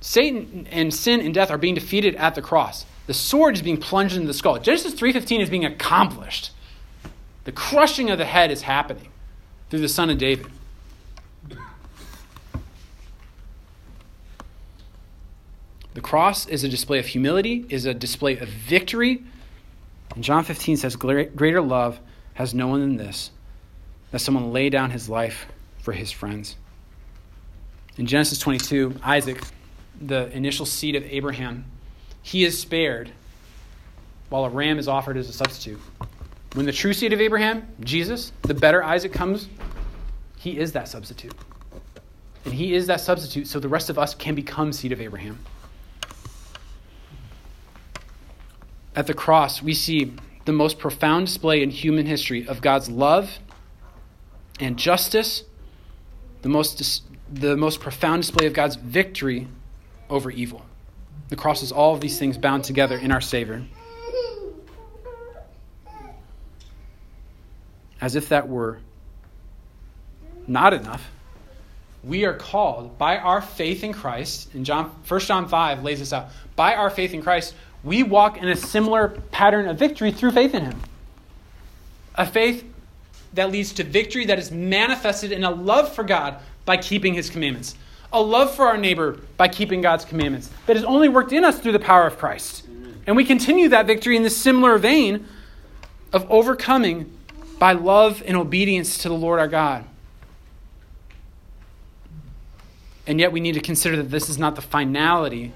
[0.00, 2.86] Satan and sin and death are being defeated at the cross.
[3.06, 4.58] The sword is being plunged into the skull.
[4.58, 6.50] Genesis 3:15 is being accomplished.
[7.44, 9.08] The crushing of the head is happening
[9.70, 10.46] through the son of David.
[15.96, 19.24] The cross is a display of humility, is a display of victory.
[20.14, 21.98] And John 15 says, Greater love
[22.34, 23.30] has no one than this,
[24.10, 25.46] that someone lay down his life
[25.78, 26.56] for his friends.
[27.96, 29.42] In Genesis 22, Isaac,
[29.98, 31.64] the initial seed of Abraham,
[32.20, 33.10] he is spared
[34.28, 35.80] while a ram is offered as a substitute.
[36.52, 39.48] When the true seed of Abraham, Jesus, the better Isaac comes,
[40.36, 41.34] he is that substitute.
[42.44, 45.38] And he is that substitute so the rest of us can become seed of Abraham.
[48.96, 50.14] At the cross, we see
[50.46, 53.38] the most profound display in human history of God's love
[54.58, 55.44] and justice,
[56.40, 59.48] the most, the most profound display of God's victory
[60.08, 60.64] over evil.
[61.28, 63.64] The cross is all of these things bound together in our Savior.
[68.00, 68.78] As if that were
[70.46, 71.10] not enough,
[72.04, 76.12] we are called by our faith in Christ, and John, 1 John 5 lays this
[76.12, 76.28] out.
[76.54, 77.54] By our faith in Christ,
[77.86, 80.80] we walk in a similar pattern of victory through faith in Him.
[82.16, 82.64] A faith
[83.32, 87.30] that leads to victory that is manifested in a love for God by keeping His
[87.30, 87.76] commandments
[88.12, 91.58] a love for our neighbor by keeping God's commandments that has only worked in us
[91.58, 92.64] through the power of Christ.
[93.06, 95.26] And we continue that victory in this similar vein
[96.12, 97.12] of overcoming
[97.58, 99.84] by love and obedience to the Lord our God.
[103.06, 105.52] And yet we need to consider that this is not the finality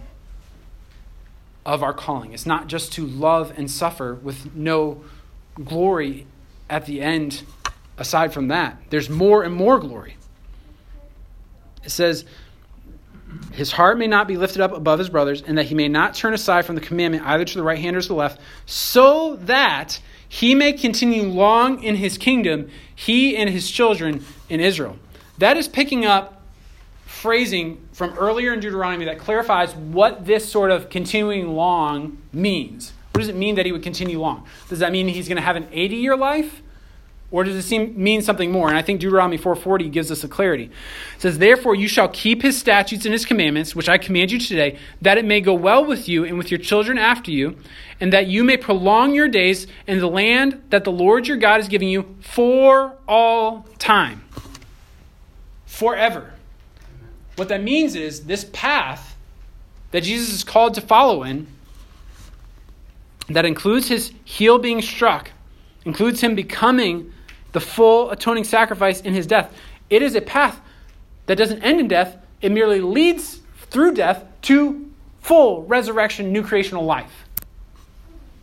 [1.64, 2.32] of our calling.
[2.32, 5.04] It's not just to love and suffer with no
[5.62, 6.26] glory
[6.68, 7.42] at the end
[7.98, 8.78] aside from that.
[8.90, 10.16] There's more and more glory.
[11.84, 12.24] It says,
[13.52, 16.14] His heart may not be lifted up above his brothers, and that he may not
[16.14, 19.36] turn aside from the commandment either to the right hand or to the left, so
[19.36, 24.96] that he may continue long in his kingdom, he and his children in Israel.
[25.38, 26.39] That is picking up
[27.20, 32.94] phrasing from earlier in Deuteronomy that clarifies what this sort of continuing long means.
[33.12, 34.46] What does it mean that he would continue long?
[34.70, 36.62] Does that mean he's going to have an 80 year life?
[37.30, 38.68] Or does it seem, mean something more?
[38.68, 40.64] And I think Deuteronomy 4.40 gives us a clarity.
[40.64, 44.40] It says, Therefore you shall keep his statutes and his commandments, which I command you
[44.40, 47.56] today, that it may go well with you and with your children after you,
[48.00, 51.60] and that you may prolong your days in the land that the Lord your God
[51.60, 54.24] is giving you for all time.
[55.66, 56.32] Forever.
[57.40, 59.16] What that means is this path
[59.92, 61.46] that Jesus is called to follow in,
[63.30, 65.30] that includes his heel being struck,
[65.86, 67.14] includes him becoming
[67.52, 69.56] the full atoning sacrifice in his death.
[69.88, 70.60] It is a path
[71.24, 74.90] that doesn't end in death, it merely leads through death to
[75.22, 77.24] full resurrection, new creational life.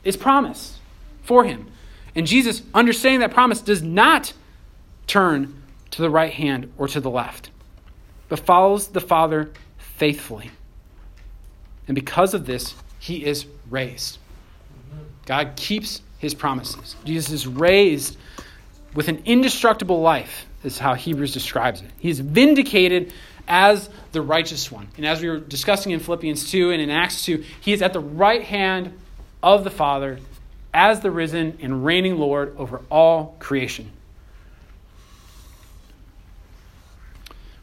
[0.04, 0.80] It's promise
[1.22, 1.70] for him.
[2.16, 4.34] And Jesus, understanding that promise, does not
[5.06, 7.52] turn to the right hand or to the left,
[8.30, 10.52] but follows the Father faithfully.
[11.88, 14.18] And because of this, he is raised.
[15.26, 16.96] God keeps his promises.
[17.06, 18.18] Jesus is raised
[18.94, 21.90] with an indestructible life, is how Hebrews describes it.
[22.00, 23.14] He is vindicated
[23.48, 24.88] as the righteous one.
[24.98, 27.94] And as we were discussing in Philippians 2 and in Acts 2, he is at
[27.94, 28.98] the right hand
[29.42, 30.20] of the Father
[30.74, 33.92] as the risen and reigning Lord over all creation.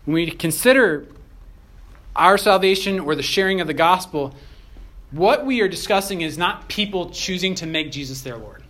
[0.04, 1.06] When we consider
[2.14, 4.34] our salvation or the sharing of the gospel,
[5.10, 8.62] what we are discussing is not people choosing to make Jesus their Lord.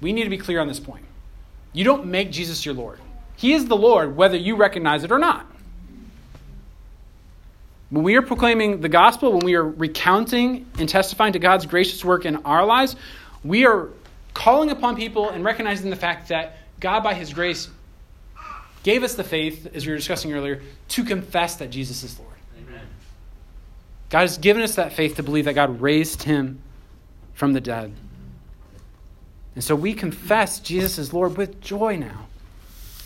[0.00, 1.04] We need to be clear on this point.
[1.72, 2.98] You don't make Jesus your Lord.
[3.36, 5.46] He is the Lord, whether you recognize it or not.
[7.90, 12.04] When we are proclaiming the gospel, when we are recounting and testifying to God's gracious
[12.04, 12.96] work in our lives,
[13.44, 13.88] we are
[14.32, 17.68] calling upon people and recognizing the fact that God, by His grace,
[18.84, 22.36] gave us the faith, as we were discussing earlier, to confess that Jesus is Lord.
[22.62, 22.86] Amen.
[24.10, 26.60] God has given us that faith to believe that God raised Him
[27.32, 27.92] from the dead.
[29.56, 32.26] And so we confess Jesus is Lord with joy now.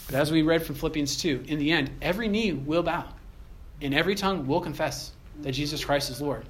[0.07, 3.05] But as we read from Philippians 2, in the end, every knee will bow,
[3.81, 5.13] and every tongue will confess
[5.43, 6.45] that Jesus Christ is Lord.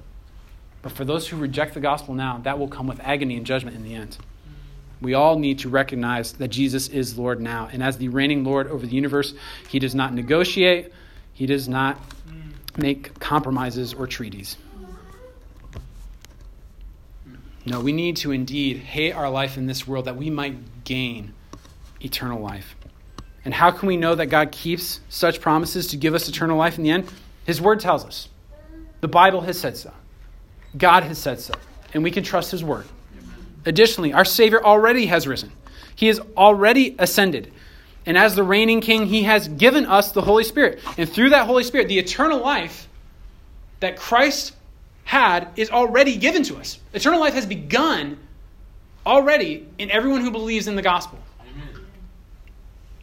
[0.81, 3.75] But for those who reject the gospel now, that will come with agony and judgment
[3.75, 4.17] in the end.
[5.01, 7.69] We all need to recognize that Jesus is Lord now.
[7.71, 9.33] And as the reigning Lord over the universe,
[9.69, 10.91] he does not negotiate,
[11.33, 11.97] he does not
[12.77, 14.57] make compromises or treaties.
[17.65, 21.33] No, we need to indeed hate our life in this world that we might gain
[22.01, 22.75] eternal life.
[23.45, 26.77] And how can we know that God keeps such promises to give us eternal life
[26.77, 27.09] in the end?
[27.45, 28.29] His word tells us.
[29.01, 29.93] The Bible has said so.
[30.77, 31.53] God has said so.
[31.93, 32.85] And we can trust His word.
[33.65, 35.51] Additionally, our Savior already has risen,
[35.95, 37.51] He has already ascended.
[38.05, 40.79] And as the reigning King, He has given us the Holy Spirit.
[40.97, 42.87] And through that Holy Spirit, the eternal life
[43.81, 44.55] that Christ
[45.03, 46.79] had is already given to us.
[46.93, 48.17] Eternal life has begun
[49.05, 51.19] already in everyone who believes in the gospel.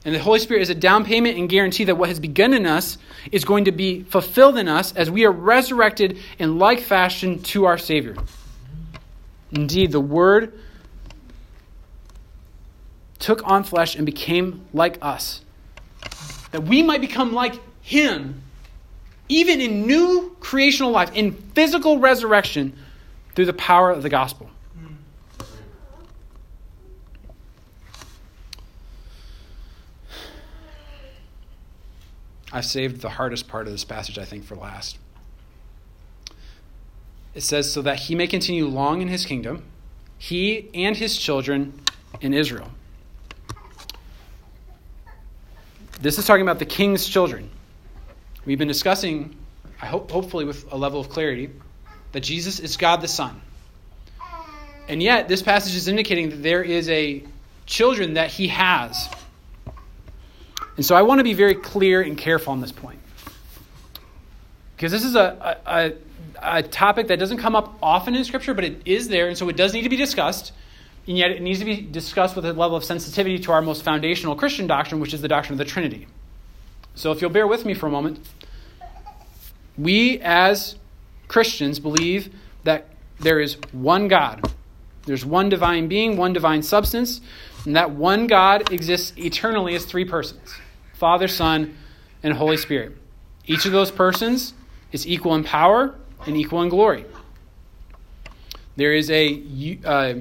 [0.05, 2.65] And the Holy Spirit is a down payment and guarantee that what has begun in
[2.65, 2.97] us
[3.33, 7.65] is going to be fulfilled in us as we are resurrected in like fashion to
[7.65, 8.15] our Savior.
[9.53, 10.59] Indeed, the Word
[13.19, 15.43] took on flesh and became like us,
[16.51, 18.43] that we might become like Him
[19.29, 22.73] even in new creational life, in physical resurrection,
[23.35, 24.51] through the power of the gospel.
[32.53, 34.99] I saved the hardest part of this passage, I think, for last.
[37.37, 39.63] It says, So that he may continue long in his kingdom,
[40.19, 41.79] he and his children
[42.23, 42.71] in Israel.
[46.01, 47.51] This is talking about the king's children.
[48.47, 49.37] We've been discussing,
[49.83, 51.51] I hope, hopefully with a level of clarity,
[52.13, 53.41] that Jesus is God the Son.
[54.89, 57.23] And yet, this passage is indicating that there is a
[57.67, 59.11] children that he has.
[60.77, 63.01] And so I want to be very clear and careful on this point.
[64.77, 65.93] Because this is a, a,
[66.43, 69.49] a, topic that doesn't come up often in Scripture, but it is there, and so
[69.49, 70.53] it does need to be discussed.
[71.07, 73.83] And yet, it needs to be discussed with a level of sensitivity to our most
[73.83, 76.07] foundational Christian doctrine, which is the doctrine of the Trinity.
[76.95, 78.19] So, if you'll bear with me for a moment,
[79.79, 80.77] we as
[81.29, 82.35] Christians believe
[82.65, 82.89] that
[83.21, 84.53] there is one God.
[85.07, 87.21] There's one divine being, one divine substance,
[87.65, 90.55] and that one God exists eternally as three persons
[90.95, 91.77] Father, Son,
[92.23, 92.97] and Holy Spirit.
[93.47, 94.55] Each of those persons
[94.93, 95.95] is equal in power
[96.27, 97.05] and equal in glory.
[98.77, 100.15] There is a uh,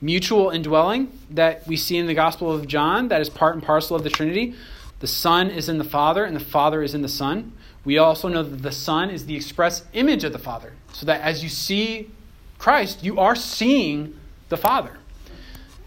[0.00, 3.96] mutual indwelling that we see in the Gospel of John that is part and parcel
[3.96, 4.54] of the Trinity.
[5.00, 7.52] The Son is in the Father, and the Father is in the Son.
[7.84, 11.22] We also know that the Son is the express image of the Father, so that
[11.22, 12.10] as you see
[12.58, 14.18] Christ, you are seeing
[14.50, 14.98] the Father.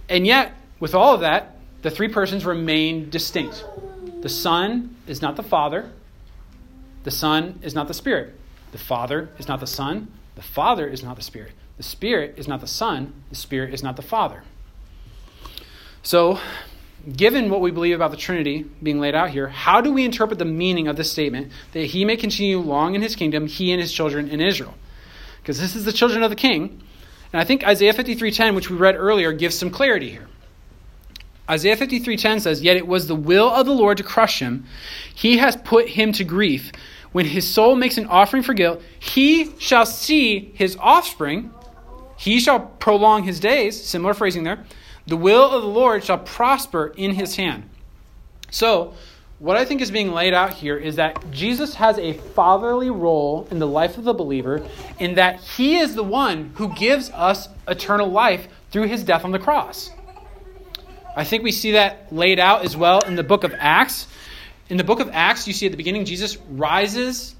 [0.09, 3.63] And yet, with all of that, the three persons remain distinct.
[4.21, 5.91] The Son is not the Father,
[7.03, 8.35] the Son is not the Spirit.
[8.73, 11.51] The Father is not the Son, the Father is not the Spirit.
[11.77, 14.43] The Spirit is not the Son, the Spirit is not the Father.
[16.01, 16.39] So,
[17.15, 20.39] given what we believe about the Trinity being laid out here, how do we interpret
[20.39, 23.79] the meaning of this statement that he may continue long in his kingdom, he and
[23.79, 24.73] his children in Israel?
[25.43, 26.81] Because this is the children of the king.
[27.31, 30.27] And I think Isaiah 53:10, which we read earlier, gives some clarity here.
[31.47, 34.65] Isaiah 53:10 says, "Yet it was the will of the Lord to crush him.
[35.13, 36.71] He has put him to grief.
[37.13, 41.51] When his soul makes an offering for guilt, he shall see his offspring.
[42.17, 44.65] He shall prolong his days." Similar phrasing there
[45.05, 47.63] the will of the Lord shall prosper in his hand.
[48.49, 48.93] So,
[49.39, 53.47] what I think is being laid out here is that Jesus has a fatherly role
[53.51, 54.65] in the life of the believer,
[54.99, 59.31] in that he is the one who gives us eternal life through his death on
[59.31, 59.91] the cross.
[61.15, 64.07] I think we see that laid out as well in the book of Acts.
[64.69, 67.35] In the book of Acts, you see at the beginning, Jesus rises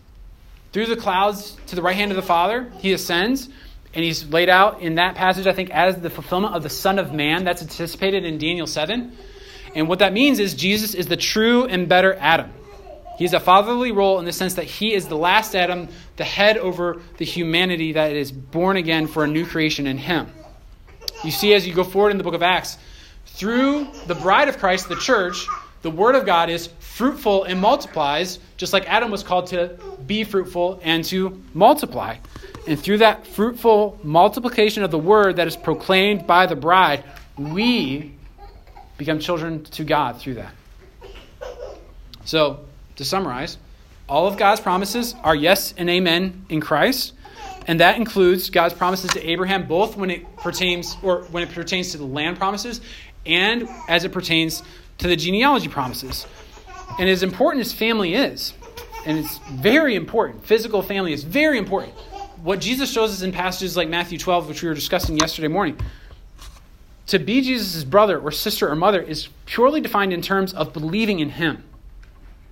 [0.71, 2.71] through the clouds to the right hand of the Father.
[2.80, 3.49] He ascends.
[3.95, 6.97] And he's laid out in that passage, I think, as the fulfillment of the Son
[6.97, 7.43] of Man.
[7.43, 9.15] That's anticipated in Daniel 7.
[9.76, 12.51] And what that means is Jesus is the true and better Adam.
[13.17, 16.57] He's a fatherly role in the sense that he is the last Adam, the head
[16.57, 20.28] over the humanity that is born again for a new creation in him.
[21.24, 22.78] You see, as you go forward in the book of Acts,
[23.28, 25.47] through the bride of Christ, the church,
[25.84, 29.76] the word of God is fruitful and multiplies, just like Adam was called to
[30.06, 32.16] be fruitful and to multiply.
[32.68, 37.04] And through that fruitful multiplication of the word that is proclaimed by the bride,
[37.36, 38.14] we
[39.00, 40.54] become children to God through that.
[42.26, 42.60] So,
[42.98, 43.58] to summarize,
[44.08, 47.14] all of God's promises are yes and amen in Christ,
[47.66, 51.91] and that includes God's promises to Abraham both when it pertains or when it pertains
[51.94, 52.82] to the land promises
[53.26, 54.62] and as it pertains
[55.00, 56.28] to the genealogy promises.
[57.00, 58.54] And as important as family is,
[59.06, 61.94] and it's very important, physical family is very important
[62.44, 65.78] what Jesus shows us in passages like Matthew 12, which we were discussing yesterday morning,
[67.08, 71.20] to be Jesus' brother or sister or mother is purely defined in terms of believing
[71.20, 71.64] in him.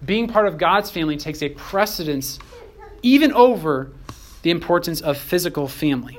[0.03, 2.39] Being part of God's family takes a precedence
[3.01, 3.91] even over
[4.43, 6.17] the importance of physical family.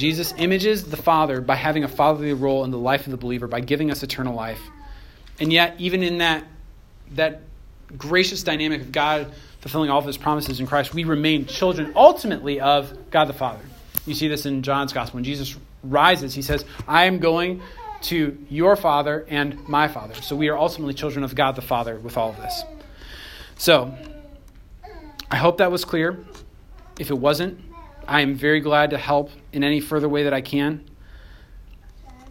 [0.00, 3.46] Jesus images the Father by having a fatherly role in the life of the believer,
[3.46, 4.60] by giving us eternal life.
[5.38, 6.46] And yet, even in that,
[7.12, 7.42] that
[7.98, 9.30] gracious dynamic of God
[9.60, 13.60] fulfilling all of his promises in Christ, we remain children ultimately of God the Father.
[14.06, 15.18] You see this in John's Gospel.
[15.18, 17.60] When Jesus rises, he says, I am going
[18.02, 20.14] to your Father and my Father.
[20.14, 22.64] So we are ultimately children of God the Father with all of this.
[23.58, 23.94] So,
[25.30, 26.18] I hope that was clear.
[26.98, 27.60] If it wasn't,
[28.08, 30.84] I am very glad to help in any further way that I can.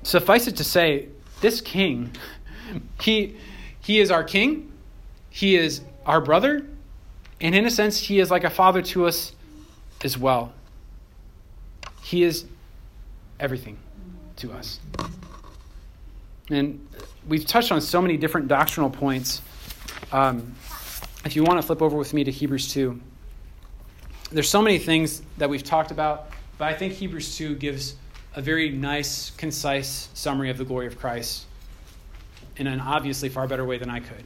[0.03, 1.09] Suffice it to say,
[1.41, 2.11] this king,
[3.01, 3.35] he,
[3.81, 4.71] he is our king,
[5.29, 6.65] he is our brother,
[7.41, 9.33] and in a sense, he is like a father to us
[10.03, 10.53] as well.
[12.01, 12.45] He is
[13.39, 13.77] everything
[14.37, 14.79] to us.
[16.49, 16.85] And
[17.27, 19.41] we've touched on so many different doctrinal points.
[20.11, 20.55] Um,
[21.23, 22.99] if you want to flip over with me to Hebrews 2
[24.31, 27.95] there's so many things that we've talked about, but I think Hebrews 2 gives
[28.35, 31.45] a very nice, concise summary of the glory of Christ
[32.57, 34.23] in an obviously far better way than I could.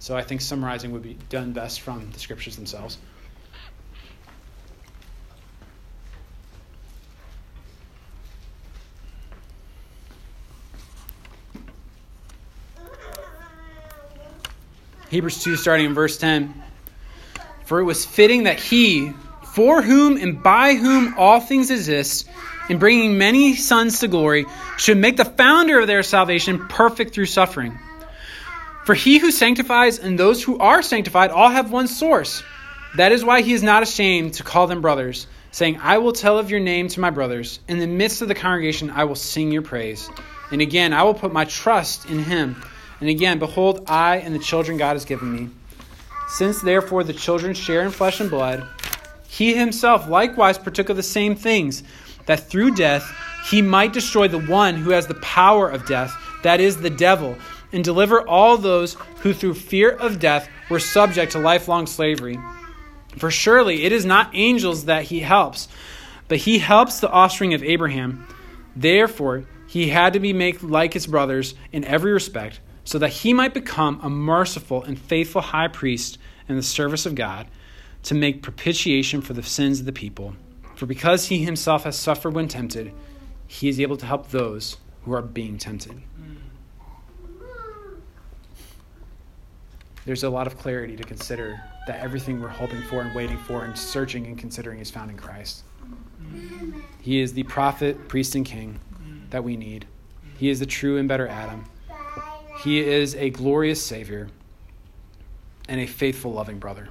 [0.00, 2.98] So I think summarizing would be done best from the scriptures themselves.
[15.10, 16.52] Hebrews 2, starting in verse 10.
[17.64, 19.12] For it was fitting that he,
[19.56, 22.28] for whom and by whom all things exist,
[22.68, 24.44] in bringing many sons to glory,
[24.76, 27.78] should make the founder of their salvation perfect through suffering.
[28.84, 32.42] For he who sanctifies and those who are sanctified all have one source.
[32.98, 36.38] That is why he is not ashamed to call them brothers, saying, I will tell
[36.38, 37.58] of your name to my brothers.
[37.66, 40.10] In the midst of the congregation, I will sing your praise.
[40.50, 42.62] And again, I will put my trust in him.
[43.00, 45.48] And again, behold, I and the children God has given me.
[46.28, 48.68] Since therefore the children share in flesh and blood,
[49.36, 51.82] he himself likewise partook of the same things,
[52.24, 53.06] that through death
[53.50, 57.36] he might destroy the one who has the power of death, that is, the devil,
[57.70, 62.38] and deliver all those who through fear of death were subject to lifelong slavery.
[63.18, 65.68] For surely it is not angels that he helps,
[66.28, 68.26] but he helps the offspring of Abraham.
[68.74, 73.34] Therefore, he had to be made like his brothers in every respect so that he
[73.34, 76.16] might become a merciful and faithful high priest
[76.48, 77.46] in the service of God
[78.06, 80.34] to make propitiation for the sins of the people.
[80.76, 82.92] For because he himself has suffered when tempted,
[83.48, 86.00] he is able to help those who are being tempted.
[90.04, 93.64] There's a lot of clarity to consider that everything we're hoping for and waiting for
[93.64, 95.64] and searching and considering is found in Christ.
[97.00, 98.78] He is the prophet, priest, and king
[99.30, 99.84] that we need.
[100.38, 101.64] He is the true and better Adam.
[102.62, 104.28] He is a glorious Savior
[105.68, 106.88] and a faithful, loving brother.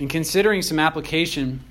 [0.00, 1.62] In considering some application,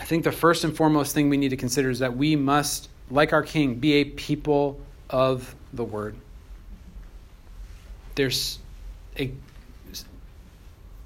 [0.00, 2.88] I think the first and foremost thing we need to consider is that we must,
[3.10, 6.16] like our King, be a people of the Word.
[8.14, 8.58] There's
[9.18, 9.30] a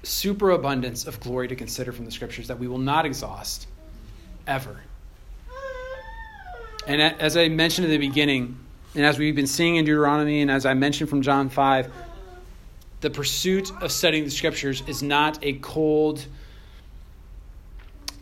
[0.03, 3.67] superabundance of glory to consider from the Scriptures that we will not exhaust
[4.47, 4.79] ever.
[6.87, 8.57] And as I mentioned at the beginning,
[8.95, 11.91] and as we've been seeing in Deuteronomy, and as I mentioned from John 5,
[13.01, 16.25] the pursuit of studying the scriptures is not a cold,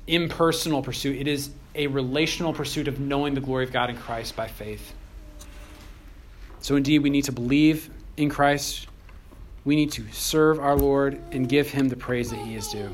[0.08, 1.18] impersonal pursuit.
[1.18, 4.94] It is a relational pursuit of knowing the glory of God in Christ by faith.
[6.60, 8.88] So, indeed, we need to believe in Christ.
[9.64, 12.92] We need to serve our Lord and give him the praise that he is due.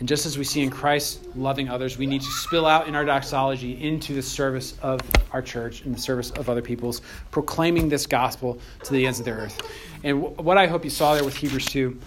[0.00, 2.96] And just as we see in Christ loving others, we need to spill out in
[2.96, 5.00] our doxology into the service of
[5.32, 9.24] our church and the service of other peoples, proclaiming this gospel to the ends of
[9.24, 9.60] the earth.
[10.02, 11.98] And what I hope you saw there with Hebrews 2,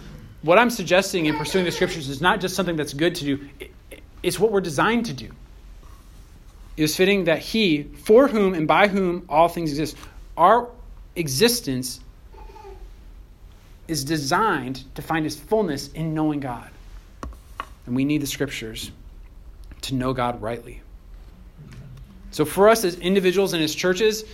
[0.42, 3.48] what I'm suggesting in pursuing the scriptures is not just something that's good to do,
[4.22, 5.30] it's what we're designed to do.
[6.76, 9.96] It is fitting that He, for whom and by whom all things exist,
[10.36, 10.68] our
[11.16, 12.00] existence
[13.88, 16.70] is designed to find its fullness in knowing God.
[17.88, 18.92] And we need the scriptures
[19.80, 20.82] to know God rightly.
[22.32, 24.24] So, for us as individuals and as churches,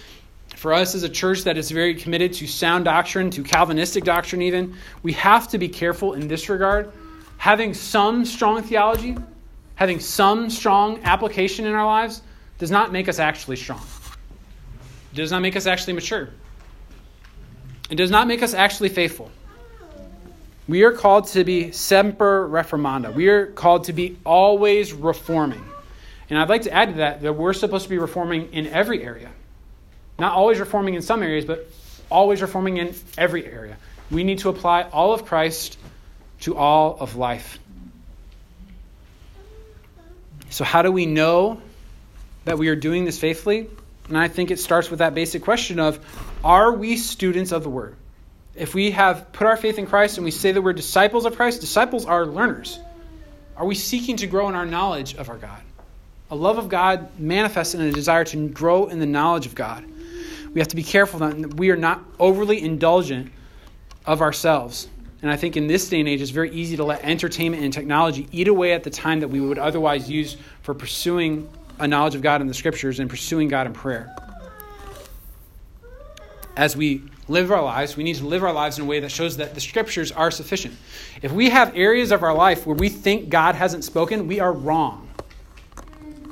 [0.56, 4.42] for us as a church that is very committed to sound doctrine, to Calvinistic doctrine,
[4.42, 4.74] even,
[5.04, 6.92] we have to be careful in this regard.
[7.36, 9.16] Having some strong theology,
[9.76, 12.22] having some strong application in our lives,
[12.58, 13.86] does not make us actually strong.
[15.12, 16.28] It does not make us actually mature.
[17.88, 19.30] It does not make us actually faithful.
[20.66, 23.12] We are called to be semper reformanda.
[23.12, 25.64] We are called to be always reforming.
[26.30, 29.02] And I'd like to add to that that we're supposed to be reforming in every
[29.02, 29.30] area.
[30.18, 31.68] Not always reforming in some areas, but
[32.10, 33.76] always reforming in every area.
[34.10, 35.76] We need to apply all of Christ
[36.40, 37.58] to all of life.
[40.50, 41.60] So, how do we know
[42.44, 43.68] that we are doing this faithfully?
[44.08, 45.98] And I think it starts with that basic question of
[46.44, 47.96] are we students of the Word?
[48.56, 51.34] If we have put our faith in Christ and we say that we're disciples of
[51.36, 52.78] Christ, disciples are learners.
[53.56, 55.60] Are we seeking to grow in our knowledge of our God?
[56.30, 59.84] A love of God manifests in a desire to grow in the knowledge of God.
[60.52, 63.32] We have to be careful that we are not overly indulgent
[64.06, 64.88] of ourselves.
[65.20, 67.72] And I think in this day and age, it's very easy to let entertainment and
[67.72, 71.48] technology eat away at the time that we would otherwise use for pursuing
[71.78, 74.14] a knowledge of God in the scriptures and pursuing God in prayer.
[76.56, 79.10] As we live our lives, we need to live our lives in a way that
[79.10, 80.74] shows that the scriptures are sufficient.
[81.22, 84.52] If we have areas of our life where we think God hasn't spoken, we are
[84.52, 85.08] wrong.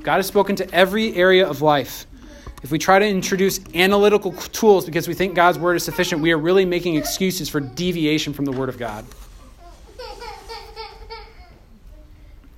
[0.02, 2.06] God has spoken to every area of life.
[2.62, 6.32] If we try to introduce analytical tools because we think God's word is sufficient, we
[6.32, 9.04] are really making excuses for deviation from the word of God.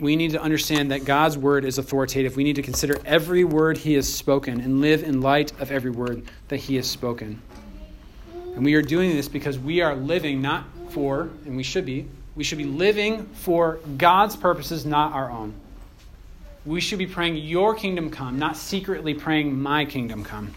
[0.00, 2.36] we need to understand that God's word is authoritative.
[2.36, 5.90] We need to consider every word he has spoken and live in light of every
[5.90, 7.40] word that he has spoken.
[8.54, 12.06] And we are doing this because we are living not for, and we should be,
[12.36, 15.54] we should be living for God's purposes, not our own.
[16.64, 20.54] We should be praying, Your kingdom come, not secretly praying, My kingdom come.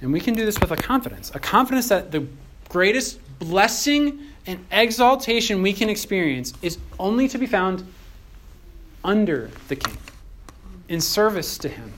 [0.00, 2.26] And we can do this with a confidence a confidence that the
[2.68, 7.86] greatest blessing and exaltation we can experience is only to be found
[9.04, 9.96] under the King,
[10.88, 11.92] in service to Him.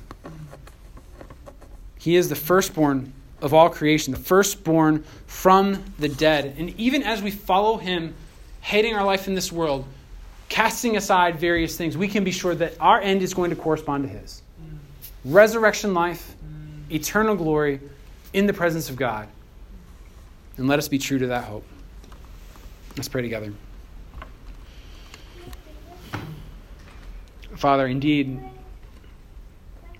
[2.00, 6.56] He is the firstborn of all creation, the firstborn from the dead.
[6.56, 8.14] And even as we follow Him,
[8.62, 9.84] hating our life in this world,
[10.48, 14.04] casting aside various things, we can be sure that our end is going to correspond
[14.04, 14.40] to His.
[15.26, 16.34] Resurrection life,
[16.90, 17.80] eternal glory
[18.32, 19.28] in the presence of God.
[20.56, 21.66] And let us be true to that hope.
[22.96, 23.52] Let's pray together.
[27.56, 28.40] Father, indeed,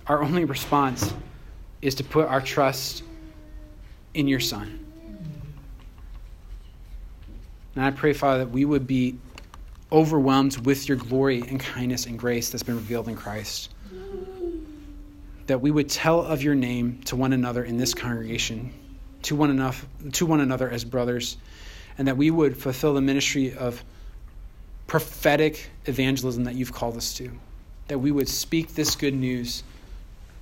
[0.07, 1.12] our only response
[1.83, 3.03] is to put our trust
[4.14, 4.85] in your Son.
[7.74, 9.16] And I pray, Father, that we would be
[9.93, 13.70] overwhelmed with your glory and kindness and grace that's been revealed in Christ.
[15.47, 18.72] That we would tell of your name to one another in this congregation,
[19.22, 21.37] to one, enough, to one another as brothers
[22.01, 23.85] and that we would fulfill the ministry of
[24.87, 27.31] prophetic evangelism that you've called us to.
[27.89, 29.62] That we would speak this good news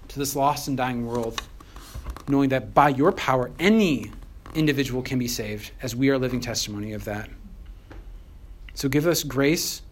[0.09, 1.41] to this lost and dying world,
[2.29, 4.11] knowing that by your power, any
[4.55, 7.29] individual can be saved, as we are living testimony of that.
[8.75, 9.83] So give us grace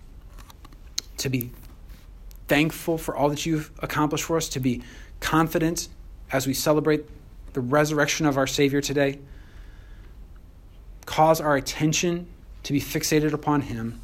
[1.19, 1.51] to be
[2.49, 4.83] thankful for all that you've accomplished for us, to be
[5.21, 5.89] confident
[6.33, 7.05] as we celebrate
[7.53, 9.19] the resurrection of our Savior today
[11.07, 12.27] cause our attention
[12.65, 14.01] to be fixated upon Him,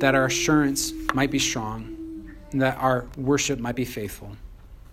[0.00, 4.36] that our assurance might be strong, and that our worship might be faithful.